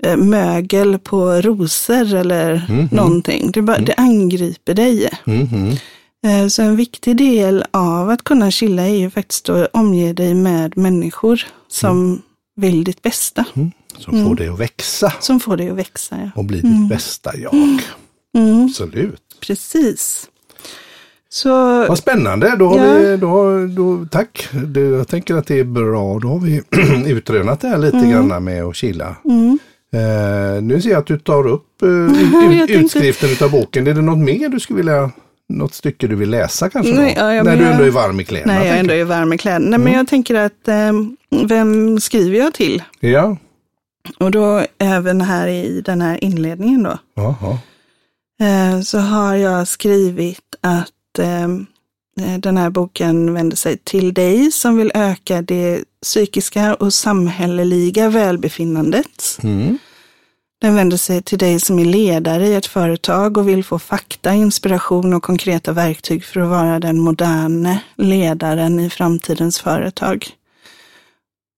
eh, 0.03 0.17
mögel 0.17 0.99
på 0.99 1.31
rosor 1.33 2.15
eller 2.15 2.67
Mhm. 2.69 2.89
någonting. 2.93 3.51
Det, 3.51 3.63
bara, 3.63 3.79
det 3.79 3.95
angriper 3.97 4.75
dig. 4.75 5.09
Eh, 6.27 6.47
Så 6.49 6.63
en 6.63 6.77
viktig 6.77 7.17
del 7.17 7.65
av 7.71 8.11
att 8.11 8.25
kunna 8.25 8.51
chilla 8.51 8.83
är 8.83 8.95
ju 8.97 9.11
faktiskt 9.11 9.49
att 9.49 9.69
omge 9.73 10.13
dig 10.13 10.35
med 10.35 10.77
människor 10.77 11.43
som 11.69 12.23
vill 12.57 12.85
ditt 12.85 13.03
bästa. 13.03 13.45
Som 13.99 14.25
får 14.25 14.35
dig 14.35 14.49
att 14.49 14.59
växa 14.61 15.13
Som 15.21 15.41
får 15.41 15.57
dig 15.57 15.69
att 15.71 15.77
växa. 15.77 16.17
Ja. 16.23 16.31
och 16.35 16.45
bli 16.45 16.61
ditt 16.61 16.89
bästa 16.89 17.37
jag. 17.37 17.55
Mm, 17.55 18.65
Absolut. 18.65 19.23
precis. 19.47 20.27
Så 21.29 21.51
Vad 21.89 21.99
spännande. 21.99 22.57
Då 22.59 22.69
har 22.69 22.79
Ja. 22.87 22.93
vi, 22.99 23.17
då, 23.17 23.67
då, 23.67 24.07
tack. 24.11 24.49
Det, 24.67 24.81
jag 24.81 25.09
tänker 25.09 25.35
att 25.35 25.47
det 25.47 25.59
är 25.59 25.65
bra. 25.65 26.19
Då 26.19 26.29
har 26.29 26.41
vi 26.41 26.63
utrönat 27.11 27.61
det 27.61 27.69
här 27.69 27.79
lite 27.79 28.07
grann 28.11 28.45
med 28.45 28.65
att 28.65 28.77
chilla. 28.77 29.17
mm, 29.25 29.59
Eh, 29.93 30.63
nu 30.63 30.81
ser 30.83 30.91
jag 30.91 30.99
att 30.99 31.07
du 31.07 31.19
tar 31.19 31.47
upp 31.47 31.83
eh, 31.83 31.89
ut, 32.63 32.71
utskriften 32.71 33.47
av 33.47 33.51
boken. 33.51 33.87
Är 33.87 33.95
det 33.95 34.03
något 34.03 34.19
mer 34.19 34.49
du 34.49 34.61
skulle 34.61 34.77
vilja, 34.77 35.11
något 35.49 35.75
stycke 35.75 36.07
du 36.07 36.17
vill 36.17 36.31
läsa 36.31 36.71
kanske? 36.71 36.93
Nej, 36.95 37.15
ja, 37.17 37.35
ja, 37.35 37.43
När 37.43 37.51
men 37.51 37.59
du 37.59 37.65
ändå 37.73 37.85
är 37.85 37.91
varm 37.91 38.21
i 38.21 38.25
kläderna. 38.25 38.53
nej, 38.59 38.69
jag 38.69 38.79
ändå 38.79 38.95
är 38.95 39.05
varm 39.05 39.33
i 39.33 39.39
kläderna. 39.39 39.65
Nej, 39.71 39.79
Men 39.79 39.87
Mm. 39.87 39.99
jag 39.99 40.09
tänker 40.09 40.35
att 40.35 40.69
eh, 40.69 40.93
vem 41.49 42.01
skriver 42.01 42.39
jag 42.39 42.55
till? 42.55 42.83
Ja, 43.01 43.37
Och 44.19 44.31
då 44.31 44.65
även 44.79 45.21
här 45.21 45.49
i 45.49 45.81
den 45.85 46.01
här 46.01 46.25
inledningen 46.25 46.83
då. 46.83 46.99
Jaha. 47.17 47.59
Eh, 48.41 48.81
så 48.81 48.99
har 48.99 49.35
jag 49.35 49.69
skrivit 49.69 50.41
att 50.61 51.19
eh, 51.19 51.49
den 52.39 52.57
här 52.57 52.71
boken 52.71 53.35
vänder 53.35 53.57
sig 53.57 53.77
till 53.85 54.15
dig 54.15 54.51
som 54.53 54.77
vill 54.77 54.93
öka 54.95 55.43
det 55.43 55.85
psykiska 56.03 56.75
och 56.75 56.93
samhälleliga 56.95 58.09
välbefinnandet. 58.09 59.39
Mm. 59.43 59.79
Den 60.61 60.75
vänder 60.75 60.97
sig 60.97 61.23
till 61.23 61.39
dig 61.39 61.61
som 61.61 61.79
är 61.79 61.85
ledare 61.85 62.49
i 62.49 62.55
ett 62.55 62.67
företag 62.67 63.37
och 63.37 63.49
vill 63.49 63.65
få 63.65 63.79
fakta, 63.79 64.35
inspiration 64.35 65.15
och 65.15 65.23
konkreta 65.23 65.73
verktyg 65.73 66.25
för 66.25 66.41
att 66.41 66.49
vara 66.49 66.81
den 66.81 67.01
moderna 67.01 67.79
ledaren 67.97 68.81
i 68.81 68.91
framtidens 68.91 69.61
företag. 69.61 70.27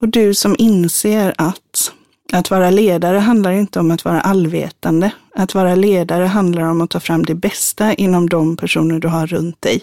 Och 0.00 0.08
du 0.08 0.34
som 0.34 0.56
inser 0.58 1.34
att 1.38 1.92
att 2.32 2.50
vara 2.50 2.70
ledare 2.70 3.18
handlar 3.18 3.52
inte 3.52 3.80
om 3.80 3.90
att 3.90 4.04
vara 4.04 4.20
allvetande. 4.20 5.10
Att 5.34 5.54
vara 5.54 5.74
ledare 5.74 6.24
handlar 6.24 6.62
om 6.62 6.80
att 6.80 6.90
ta 6.90 7.00
fram 7.00 7.22
det 7.22 7.34
bästa 7.34 7.94
inom 7.94 8.28
de 8.28 8.56
personer 8.56 8.98
du 8.98 9.08
har 9.08 9.26
runt 9.26 9.62
dig. 9.62 9.82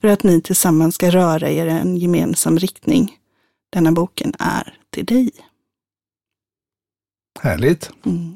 För 0.00 0.08
att 0.08 0.22
ni 0.22 0.40
tillsammans 0.40 0.94
ska 0.94 1.10
röra 1.10 1.50
er 1.50 1.66
i 1.66 1.70
en 1.70 1.96
gemensam 1.96 2.58
riktning. 2.58 3.16
Denna 3.72 3.92
boken 3.92 4.34
är 4.38 4.74
till 4.90 5.04
dig. 5.04 5.30
Härligt. 7.40 7.90
Mm. 8.06 8.34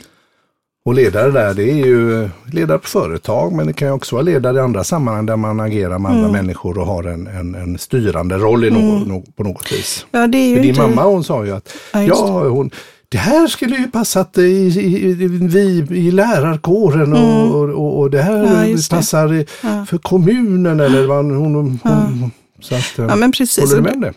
Och 0.86 0.94
ledare 0.94 1.30
där, 1.30 1.54
det 1.54 1.70
är 1.70 1.86
ju 1.86 2.28
ledare 2.52 2.78
på 2.78 2.88
företag, 2.88 3.52
men 3.52 3.66
det 3.66 3.72
kan 3.72 3.88
ju 3.88 3.94
också 3.94 4.14
vara 4.16 4.22
ledare 4.22 4.56
i 4.56 4.60
andra 4.60 4.84
sammanhang 4.84 5.26
där 5.26 5.36
man 5.36 5.60
agerar 5.60 5.98
med 5.98 6.10
andra 6.10 6.28
Mm. 6.28 6.32
människor 6.32 6.78
och 6.78 6.86
har 6.86 7.04
en, 7.04 7.26
en, 7.26 7.54
en 7.54 7.78
styrande 7.78 8.36
roll 8.38 8.64
i 8.64 8.70
något, 8.70 9.08
nå- 9.08 9.24
på 9.36 9.42
något 9.44 9.72
vis. 9.72 10.06
Ja, 10.10 10.26
det 10.26 10.38
är 10.38 10.48
ju 10.48 10.54
För 10.56 10.62
din 10.62 10.70
inte... 10.70 10.82
mamma 10.82 11.04
hon 11.04 11.24
sa 11.24 11.44
ju 11.44 11.50
att 11.56 11.74
Ja, 11.92 12.02
ja, 12.02 12.48
hon, 12.48 12.70
det 13.08 13.18
här 13.18 13.46
skulle 13.46 13.76
ju 13.76 13.86
passat 13.90 14.38
i, 14.38 14.42
i, 14.42 15.06
i, 15.10 15.14
vi 15.28 15.86
i 15.90 16.10
lärarkåren 16.10 17.12
och, 17.12 17.54
och, 17.54 17.68
och, 17.70 17.98
och 17.98 18.10
det 18.10 18.22
här 18.22 18.34
Mm. 18.44 18.70
Ja, 18.70 18.76
det. 18.76 18.90
passar 18.90 19.34
i, 19.34 19.46
Ja. 19.62 19.86
för 19.88 19.98
kommunen 19.98 20.80
eller 20.80 21.06
vad 21.06 21.16
hon, 21.16 21.34
hon, 21.36 21.54
hon 21.82 22.30
så 22.60 22.74
att, 22.74 22.98
eh, 22.98 23.04
Ja, 23.08 23.16
men 23.16 23.32
precis. 23.32 23.64
Håller 23.64 23.76
du 23.76 23.82
med 23.82 23.94
om 23.94 24.00
det? 24.00 24.12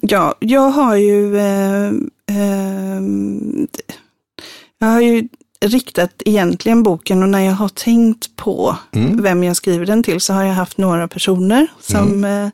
Ja, 0.00 0.34
jag 0.38 0.70
har 0.70 0.96
ju... 0.96 1.36
Eh, 1.38 1.86
eh, 2.28 3.00
jag 4.78 4.86
har 4.86 5.00
ju 5.00 5.28
riktat 5.60 6.22
egentligen 6.24 6.82
boken 6.82 7.22
och 7.22 7.28
när 7.28 7.40
jag 7.40 7.52
har 7.52 7.68
tänkt 7.68 8.36
på 8.36 8.76
Mm. 8.92 9.22
vem 9.22 9.44
jag 9.44 9.56
skriver 9.56 9.86
den 9.86 10.02
till 10.02 10.20
så 10.20 10.32
har 10.32 10.42
jag 10.44 10.54
haft 10.54 10.78
några 10.78 11.08
personer 11.08 11.66
som, 11.80 12.24
eh, 12.24 12.46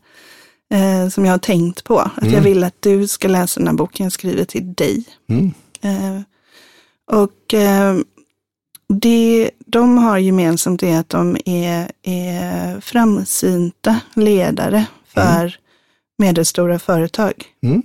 eh, 0.80 1.08
som 1.08 1.24
jag 1.24 1.32
har 1.32 1.38
tänkt 1.38 1.84
på. 1.84 1.98
Att 1.98 2.30
jag 2.32 2.40
vill 2.40 2.64
att 2.64 2.76
du 2.82 3.08
ska 3.08 3.28
läsa 3.28 3.60
den 3.60 3.66
här 3.68 3.74
boken 3.74 4.04
jag 4.04 4.12
skriver 4.12 4.44
till 4.44 4.74
dig. 4.74 5.04
Mm. 5.28 5.52
Eh, 5.82 6.22
och 7.10 7.54
eh, 7.54 7.96
det 8.88 9.50
de 9.66 9.98
har 9.98 10.18
gemensamt 10.18 10.82
är 10.82 10.98
att 11.00 11.08
de 11.08 11.36
är, 11.44 11.90
är 12.02 12.80
framsynta 12.80 14.00
ledare 14.14 14.86
för 15.06 15.56
medelstora 16.18 16.78
företag. 16.78 17.32
Mm. 17.62 17.82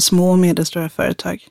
Små 0.00 0.30
och 0.30 0.38
medelstora 0.38 0.88
företag. 0.88 1.46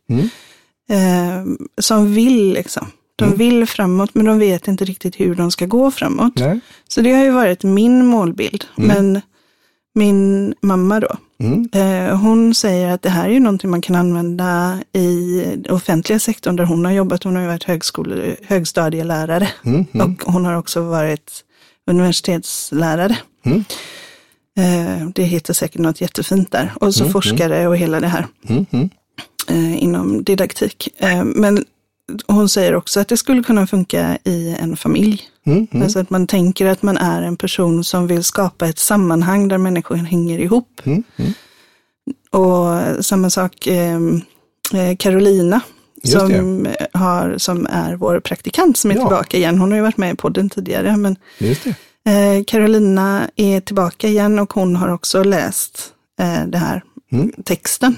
Mm. 0.92 1.58
Eh, 1.58 1.66
som 1.82 2.14
vill 2.14 2.54
liksom. 2.54 2.88
De 3.16 3.26
Mm. 3.26 3.38
vill 3.38 3.66
framåt 3.68 4.10
men 4.14 4.26
de 4.26 4.40
vet 4.40 4.68
inte 4.68 4.86
riktigt 4.86 5.20
hur 5.20 5.36
de 5.36 5.52
ska 5.52 5.66
gå 5.66 5.92
framåt. 5.92 6.34
Nej. 6.36 6.60
Så 6.88 7.02
det 7.02 7.12
har 7.14 7.24
ju 7.24 7.32
varit 7.32 7.64
min 7.64 8.06
målbild. 8.06 8.66
Men 8.76 9.22
min 9.96 10.54
mamma 10.62 11.00
då, 11.00 11.16
Mm. 11.40 11.70
Eh, 11.74 12.18
Hon 12.20 12.56
säger 12.56 12.92
att 12.92 13.02
det 13.02 13.10
här 13.10 13.26
är 13.30 13.34
ju 13.34 13.40
någonting 13.40 13.70
man 13.70 13.82
kan 13.82 13.96
använda 13.96 14.80
i 14.94 15.44
offentliga 15.70 16.20
sektorn 16.20 16.56
där 16.56 16.64
hon 16.64 16.86
har 16.86 16.92
jobbat. 16.92 17.24
Hon 17.24 17.36
har 17.36 17.42
ju 17.42 17.48
varit 17.48 17.64
högskole, 17.64 18.36
högstadielärare 18.48 19.50
Mm. 19.66 19.86
Mm. 19.94 20.16
och 20.26 20.34
hon 20.34 20.46
har 20.46 20.54
också 20.58 20.82
varit 20.82 21.32
universitetslärare. 21.88 23.18
Mm. 23.46 23.64
Eh, 24.58 25.08
Det 25.16 25.24
heter 25.24 25.54
säkert 25.54 25.82
något 25.82 26.02
jättefint 26.02 26.52
där. 26.52 26.74
Och 26.82 26.96
så 26.96 27.10
forskare 27.10 27.68
och 27.68 27.78
hela 27.78 28.00
det 28.00 28.08
här 28.08 28.28
Mm. 28.50 28.66
Mm. 28.72 28.90
Eh, 29.52 29.84
inom 29.84 30.24
didaktik. 30.24 30.88
Eh, 30.98 31.24
Men 31.24 31.66
hon 32.28 32.50
säger 32.50 32.76
också 32.76 33.00
att 33.00 33.08
det 33.08 33.18
skulle 33.18 33.44
kunna 33.44 33.68
funka 33.68 34.18
i 34.24 34.56
en 34.60 34.78
familj. 34.78 35.22
Mm. 35.46 35.68
Mm. 35.72 35.84
Alltså 35.84 36.00
att 36.00 36.10
man 36.10 36.28
tänker 36.28 36.66
att 36.66 36.84
man 36.84 36.98
är 36.98 37.22
en 37.22 37.38
person 37.38 37.84
som 37.84 38.08
vill 38.08 38.24
skapa 38.24 38.68
ett 38.68 38.80
sammanhang 38.80 39.48
där 39.48 39.58
människor 39.58 39.96
hänger 39.96 40.40
ihop. 40.40 40.82
Mm. 40.84 41.04
Mm. 41.18 41.32
Och 42.30 43.06
samma 43.06 43.30
sak 43.30 43.68
eh, 43.68 43.96
eh, 44.74 44.96
Carolina 45.00 45.62
Just 46.04 46.18
som, 46.20 46.68
har, 46.94 47.38
som 47.38 47.68
är 47.70 47.96
vår 47.96 48.20
praktikant 48.20 48.78
som 48.78 48.92
är 48.92 48.96
Ja. 48.96 49.02
tillbaka 49.02 49.38
igen. 49.38 49.58
Hon 49.60 49.72
har 49.72 49.76
ju 49.78 49.82
varit 49.84 49.98
med 49.98 50.14
i 50.14 50.16
podden 50.18 50.50
tidigare. 50.50 50.98
Men 50.98 51.16
eh, 52.06 52.44
Carolina 52.48 53.30
är 53.36 53.60
tillbaka 53.62 54.08
igen 54.08 54.40
och 54.40 54.54
hon 54.54 54.76
har 54.76 54.94
också 54.94 55.24
läst 55.24 55.94
eh, 56.20 56.46
det 56.48 56.58
här 56.58 56.84
Mm. 57.14 57.32
texten. 57.46 57.96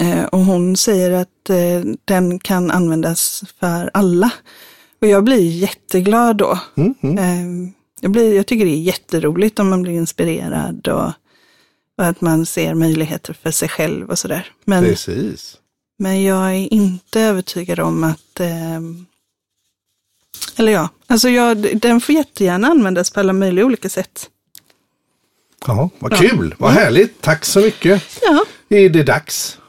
Mm. 0.00 0.18
Eh, 0.18 0.24
och 0.24 0.38
hon 0.38 0.76
säger 0.76 1.10
att 1.10 1.50
eh, 1.50 1.80
den 2.04 2.38
kan 2.38 2.70
användas 2.70 3.44
för 3.60 3.90
alla. 3.94 4.32
Och 5.00 5.08
jag 5.08 5.24
blir 5.24 5.50
jätteglad 5.50 6.36
då. 6.36 6.58
Mm. 6.76 6.94
Mm. 7.02 7.18
Eh, 7.18 7.72
jag, 8.00 8.10
blir, 8.10 8.34
jag 8.34 8.46
tycker 8.46 8.64
det 8.64 8.70
är 8.70 8.82
jätteroligt 8.82 9.58
om 9.58 9.70
man 9.70 9.82
blir 9.82 9.92
inspirerad 9.92 10.88
och, 10.88 11.12
och 11.98 12.06
att 12.06 12.20
man 12.20 12.46
ser 12.46 12.74
möjligheter 12.74 13.32
för 13.42 13.50
sig 13.50 13.68
själv 13.68 14.10
och 14.10 14.18
sådär. 14.18 14.52
Men, 14.64 14.84
Precis. 14.84 15.56
men 15.98 16.22
jag 16.22 16.46
är 16.46 16.72
inte 16.72 17.20
övertygad 17.20 17.80
om 17.80 18.04
att 18.04 18.40
eh, 18.40 18.80
eller 20.56 20.72
ja, 20.72 20.88
alltså 21.06 21.28
jag, 21.28 21.78
den 21.80 22.00
får 22.00 22.14
jättegärna 22.14 22.68
användas 22.68 23.10
på 23.10 23.20
alla 23.20 23.32
möjliga 23.32 23.64
olika 23.64 23.88
sätt. 23.88 24.30
Jaha, 25.66 25.90
vad 25.98 26.16
kul, 26.16 26.54
vad 26.58 26.70
härligt. 26.70 27.20
Tack 27.20 27.44
så 27.44 27.60
mycket. 27.60 28.02
Ja, 28.22 28.44
Är 28.68 28.88
det 28.88 29.02
dags? 29.02 29.59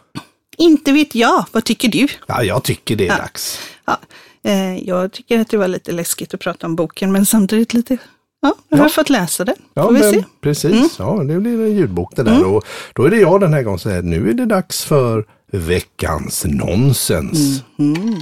Inte 0.62 0.92
vet 0.92 1.16
jag. 1.16 1.46
Vad 1.52 1.64
tycker 1.64 1.88
du? 1.90 2.08
Ja, 2.28 2.44
jag 2.44 2.64
tycker 2.64 2.96
det 2.96 3.08
är 3.08 3.12
Ja. 3.12 3.18
dags. 3.18 3.60
Ja, 3.86 3.98
eh, 4.44 4.78
jag 4.88 5.12
tycker 5.12 5.40
att 5.40 5.50
det 5.50 5.58
var 5.58 5.68
lite 5.68 5.92
läskigt 5.92 6.34
att 6.34 6.40
prata 6.40 6.68
om 6.68 6.76
boken, 6.76 7.12
men 7.12 7.26
samtidigt 7.26 7.74
lite, 7.74 7.98
ja, 8.42 8.56
jag 8.70 8.78
har 8.78 8.86
Ja. 8.86 8.90
fått 8.90 9.10
läsa 9.10 9.46
den. 9.46 9.56
Ja, 9.74 9.84
Får 9.84 9.92
vi 9.94 10.00
men 10.00 10.10
se. 10.12 10.18
Mm. 10.18 10.30
precis. 10.42 10.96
Ja, 11.00 11.24
det 11.24 11.40
blir 11.40 11.62
en 11.62 11.76
ljudbok 11.76 12.16
det 12.16 12.24
där. 12.24 12.44
Och 12.46 12.66
då 12.94 13.04
är 13.06 13.10
det 13.10 13.18
jag 13.18 13.42
den 13.42 13.54
här 13.54 13.64
gången 13.64 13.80
som 13.80 13.92
säger 13.92 14.02
nu 14.04 14.30
är 14.30 14.34
det 14.34 14.46
dags 14.46 14.84
för 14.84 15.26
veckans 15.52 16.46
nonsens. 16.46 17.64
Mm. 17.80 18.16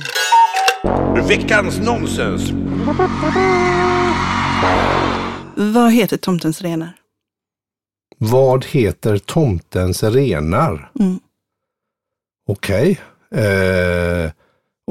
Veckans 1.28 1.78
nonsens. 1.80 2.52
Vad 5.56 5.92
heter 5.94 6.18
Tomtens 6.18 6.62
renar? 6.62 6.94
Vad 8.18 8.66
heter 8.66 9.18
tomtens 9.18 10.04
renar? 10.04 10.92
Mm. 11.00 11.20
Okej. 12.50 13.00
Eh, 13.36 14.32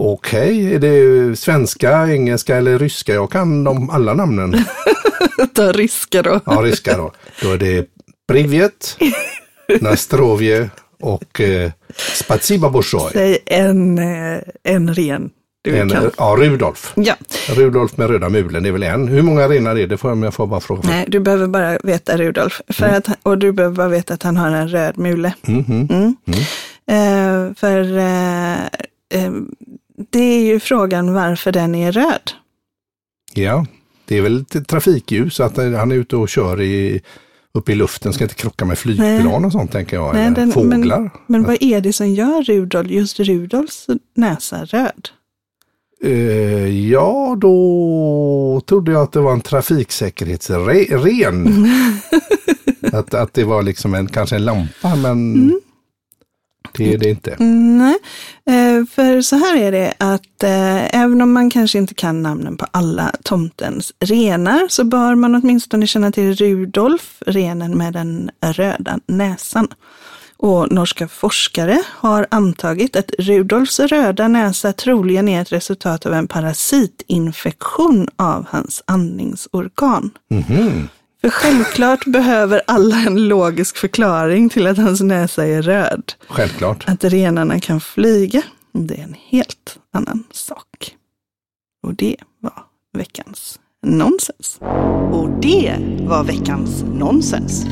Okej, 0.00 0.74
är 0.74 0.78
det 0.78 1.36
svenska, 1.38 2.08
engelska 2.08 2.56
eller 2.56 2.78
ryska? 2.78 3.14
Jag 3.14 3.30
kan 3.30 3.64
de 3.64 3.90
alla 3.90 4.14
namnen. 4.14 4.64
Ta 5.54 5.72
risker 5.72 6.22
då. 6.22 6.40
Ja, 6.46 6.52
riska 6.52 6.96
då. 6.96 7.12
Då 7.42 7.52
är 7.52 7.58
det 7.58 7.86
Privet, 8.28 8.96
Nastrovje 9.80 10.70
och 11.00 11.40
eh, 11.40 11.70
Spatsiba 11.96 12.70
Bolshoi. 12.70 13.10
Säg 13.12 13.38
en, 13.46 13.98
eh, 13.98 14.38
en 14.64 14.94
ren 14.94 15.30
En, 15.68 15.92
ja, 16.18 16.36
Rudolf. 16.38 16.92
Ja, 16.96 17.14
Rudolf 17.48 17.96
med 17.96 18.10
röda 18.10 18.28
mulen, 18.28 18.62
det 18.62 18.68
är 18.68 18.72
väl 18.72 18.82
en. 18.82 19.08
Hur 19.08 19.22
många 19.22 19.48
renar 19.48 19.78
är 19.78 19.86
det? 19.86 19.96
Får 19.96 20.10
jag, 20.10 20.24
jag 20.24 20.34
får 20.34 20.46
bara 20.46 20.60
fråga. 20.60 20.82
nej, 20.84 21.04
du 21.08 21.20
behöver 21.20 21.46
bara 21.46 21.78
veta 21.84 22.16
Rudolf. 22.16 22.60
För 22.68 22.86
Mm. 22.86 22.98
att, 22.98 23.08
och 23.22 23.38
du 23.38 23.52
behöver 23.52 23.76
bara 23.76 23.88
veta 23.88 24.14
att 24.14 24.22
han 24.22 24.36
har 24.36 24.50
en 24.50 24.68
röd 24.68 24.98
mule. 24.98 25.34
Mhm. 25.42 25.88
Mm. 25.90 26.14
Eh, 26.88 27.54
för 27.54 27.96
eh, 27.98 28.64
eh, 29.22 29.32
det 30.10 30.18
är 30.20 30.40
ju 30.46 30.60
frågan 30.60 31.12
varför 31.14 31.52
den 31.52 31.74
är 31.74 31.92
röd. 31.92 32.30
Ja, 33.34 33.66
det 34.04 34.16
är 34.18 34.22
väl 34.22 34.44
ett 34.54 34.68
trafikljus, 34.68 35.40
att 35.40 35.56
han 35.56 35.92
är 35.92 35.96
ute 35.96 36.16
och 36.16 36.28
kör 36.28 36.60
i, 36.60 37.00
uppe 37.54 37.72
i 37.72 37.74
luften, 37.74 38.12
ska 38.12 38.24
inte 38.24 38.34
krocka 38.34 38.64
med 38.64 38.78
flygplan 38.78 39.44
och 39.44 39.52
sånt 39.52 39.72
tänker 39.72 39.96
jag. 39.96 40.14
Nej, 40.14 40.26
eller 40.26 40.36
den- 40.36 40.52
fåglar. 40.52 40.98
Men, 41.00 41.10
men 41.26 41.42
vad 41.44 41.56
är 41.62 41.80
det 41.80 41.92
som 41.92 42.08
gör 42.14 42.42
Rudolf, 42.42 42.90
just 42.90 43.20
Rudolfs 43.20 43.86
näsa 44.16 44.64
röd? 44.64 45.08
Eh, 46.04 46.88
ja, 46.90 47.36
då 47.40 48.62
trodde 48.66 48.92
jag 48.92 49.02
att 49.02 49.12
det 49.12 49.20
var 49.20 49.32
en 49.32 49.40
trafiksäkerhetsren. 49.40 51.66
att, 52.92 53.14
att 53.14 53.34
det 53.34 53.44
var 53.44 53.62
liksom 53.62 53.94
en, 53.94 54.06
kanske 54.06 54.36
en 54.36 54.44
lampa, 54.44 54.96
men 54.96 55.34
Mm. 55.34 55.60
Det 56.72 56.94
är 56.94 56.98
det 56.98 57.10
inte. 57.10 57.36
Nej, 57.44 57.98
eh, 58.46 58.86
för 58.86 59.22
så 59.22 59.36
här 59.36 59.56
är 59.56 59.72
det 59.72 59.94
att 59.98 60.42
eh, 60.42 60.96
även 60.96 61.22
om 61.22 61.32
man 61.32 61.50
kanske 61.50 61.78
inte 61.78 61.94
kan 61.94 62.22
namnen 62.22 62.56
på 62.56 62.66
alla 62.70 63.12
tomtens 63.24 63.92
renar 64.00 64.66
så 64.68 64.84
bör 64.84 65.14
man 65.14 65.34
åtminstone 65.34 65.86
känna 65.86 66.12
till 66.12 66.34
Rudolf, 66.34 67.22
renen 67.26 67.78
med 67.78 67.92
den 67.92 68.30
röda 68.40 68.98
näsan. 69.06 69.68
Och 70.40 70.72
norska 70.72 71.08
forskare 71.08 71.82
har 71.86 72.26
antagit 72.30 72.96
att 72.96 73.10
Rudolfs 73.18 73.80
röda 73.80 74.28
näsa 74.28 74.72
troligen 74.72 75.28
är 75.28 75.42
ett 75.42 75.52
resultat 75.52 76.06
av 76.06 76.14
en 76.14 76.28
parasitinfektion 76.28 78.08
av 78.16 78.46
hans 78.50 78.82
andningsorgan. 78.86 80.10
Mhm. 80.30 80.88
För 81.20 81.30
självklart 81.30 82.04
behöver 82.06 82.62
alla 82.66 82.96
en 82.96 83.28
logisk 83.28 83.76
förklaring 83.76 84.48
till 84.48 84.66
att 84.66 84.78
hans 84.78 85.00
näsa 85.00 85.46
är 85.46 85.62
röd. 85.62 86.12
Självklart. 86.28 86.84
Att 86.88 87.04
renarna 87.04 87.60
kan 87.60 87.80
flyga, 87.80 88.42
det 88.72 88.94
är 88.98 89.02
en 89.02 89.16
helt 89.28 89.78
annan 89.92 90.24
sak. 90.30 90.96
Och 91.86 91.94
det 91.94 92.16
var 92.40 92.64
veckans 92.98 93.60
nonsens. 93.86 94.58
Och 95.12 95.30
det 95.42 95.76
var 96.00 96.24
veckans 96.24 96.82
nonsens. 96.82 97.64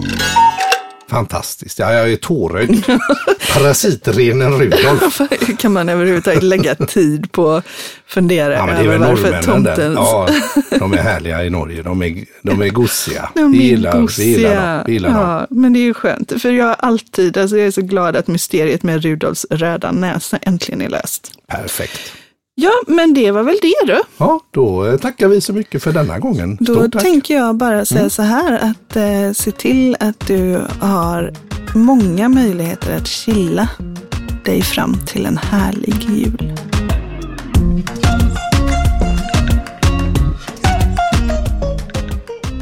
Fantastiskt. 1.11 1.79
Ja, 1.79 1.93
jag 1.93 2.13
är 2.13 2.17
tårögd. 2.17 2.85
Parasitrenen 3.55 4.59
Rudolf. 4.59 5.21
Hur 5.41 5.57
kan 5.57 5.73
man 5.73 5.89
överhuvudtaget 5.89 6.43
lägga 6.43 6.75
tid 6.75 7.33
på 7.33 7.51
att 7.51 7.65
fundera 8.07 8.53
Ja, 8.55 8.67
men 8.67 8.75
det 8.75 8.91
är 8.91 8.95
över 8.95 9.09
varför 9.09 9.43
tomtens... 9.43 9.95
Ja, 9.97 10.29
de 10.79 10.93
är 10.93 10.97
härliga 10.97 11.45
i 11.45 11.51
Norge. 11.51 11.83
De 11.83 12.03
är, 12.03 12.25
de 12.43 12.63
är 12.63 12.69
gosiga. 12.69 13.29
De 13.35 13.53
Vi 13.53 13.59
gillar, 13.63 13.93
vi 13.95 14.01
gosiga. 14.01 14.27
gillar 14.37 14.75
dem. 14.77 14.83
Vi 14.87 14.93
gillar 14.93 15.09
dem. 15.09 15.19
ja, 15.21 15.47
men 15.51 15.73
det 15.73 15.79
är 15.79 15.85
ju 15.85 15.95
skönt. 15.95 16.43
För 16.43 16.51
jag 16.51 16.77
alltid, 16.79 17.37
alltså 17.39 17.57
jag 17.57 17.67
är 17.67 17.71
så 17.71 17.83
glad 17.83 18.17
att 18.17 18.27
mysteriet 18.27 18.83
med 18.83 19.03
Rudolfs 19.03 19.47
röda 19.51 19.93
näsa 19.93 20.39
äntligen 20.43 20.83
är 20.83 20.89
löst. 20.89 21.33
Perfekt. 21.49 22.01
Ja, 22.59 22.73
men 22.87 23.15
det 23.15 23.31
var 23.31 23.43
väl 23.43 23.57
det 23.63 23.93
då. 23.93 24.01
Ja, 24.19 24.41
då 24.51 24.87
eh, 24.87 24.97
tackar 24.99 25.29
vi 25.29 25.41
så 25.41 25.53
mycket 25.53 25.83
för 25.83 25.93
denna 25.93 26.19
gången. 26.19 26.57
Då 26.61 26.75
Stort 26.75 26.93
tack. 26.93 27.03
tänker 27.03 27.35
jag 27.35 27.57
bara 27.57 27.85
säga 27.85 28.11
så 28.11 28.23
här 28.23 28.53
att 28.53 28.97
eh, 28.97 29.33
se 29.33 29.51
till 29.51 29.97
att 30.01 30.27
du 30.27 30.63
har 30.81 31.33
många 31.75 32.29
möjligheter 32.29 32.97
att 32.97 33.07
chilla 33.07 33.69
dig 34.45 34.63
fram 34.63 34.97
till 35.07 35.27
en 35.27 35.37
härlig 35.37 35.95
jul. 36.11 36.55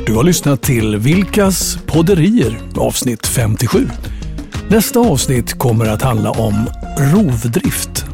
Du 0.06 0.14
har 0.14 0.24
lyssnat 0.24 0.62
till 0.62 0.96
Vilkas 0.96 1.78
podderier 1.86 2.58
avsnitt 2.76 3.26
57. 3.26 3.88
Nästa 4.68 5.00
avsnitt 5.00 5.58
kommer 5.58 5.86
att 5.86 6.02
handla 6.02 6.30
om 6.30 6.66
rovdrift 6.98 8.04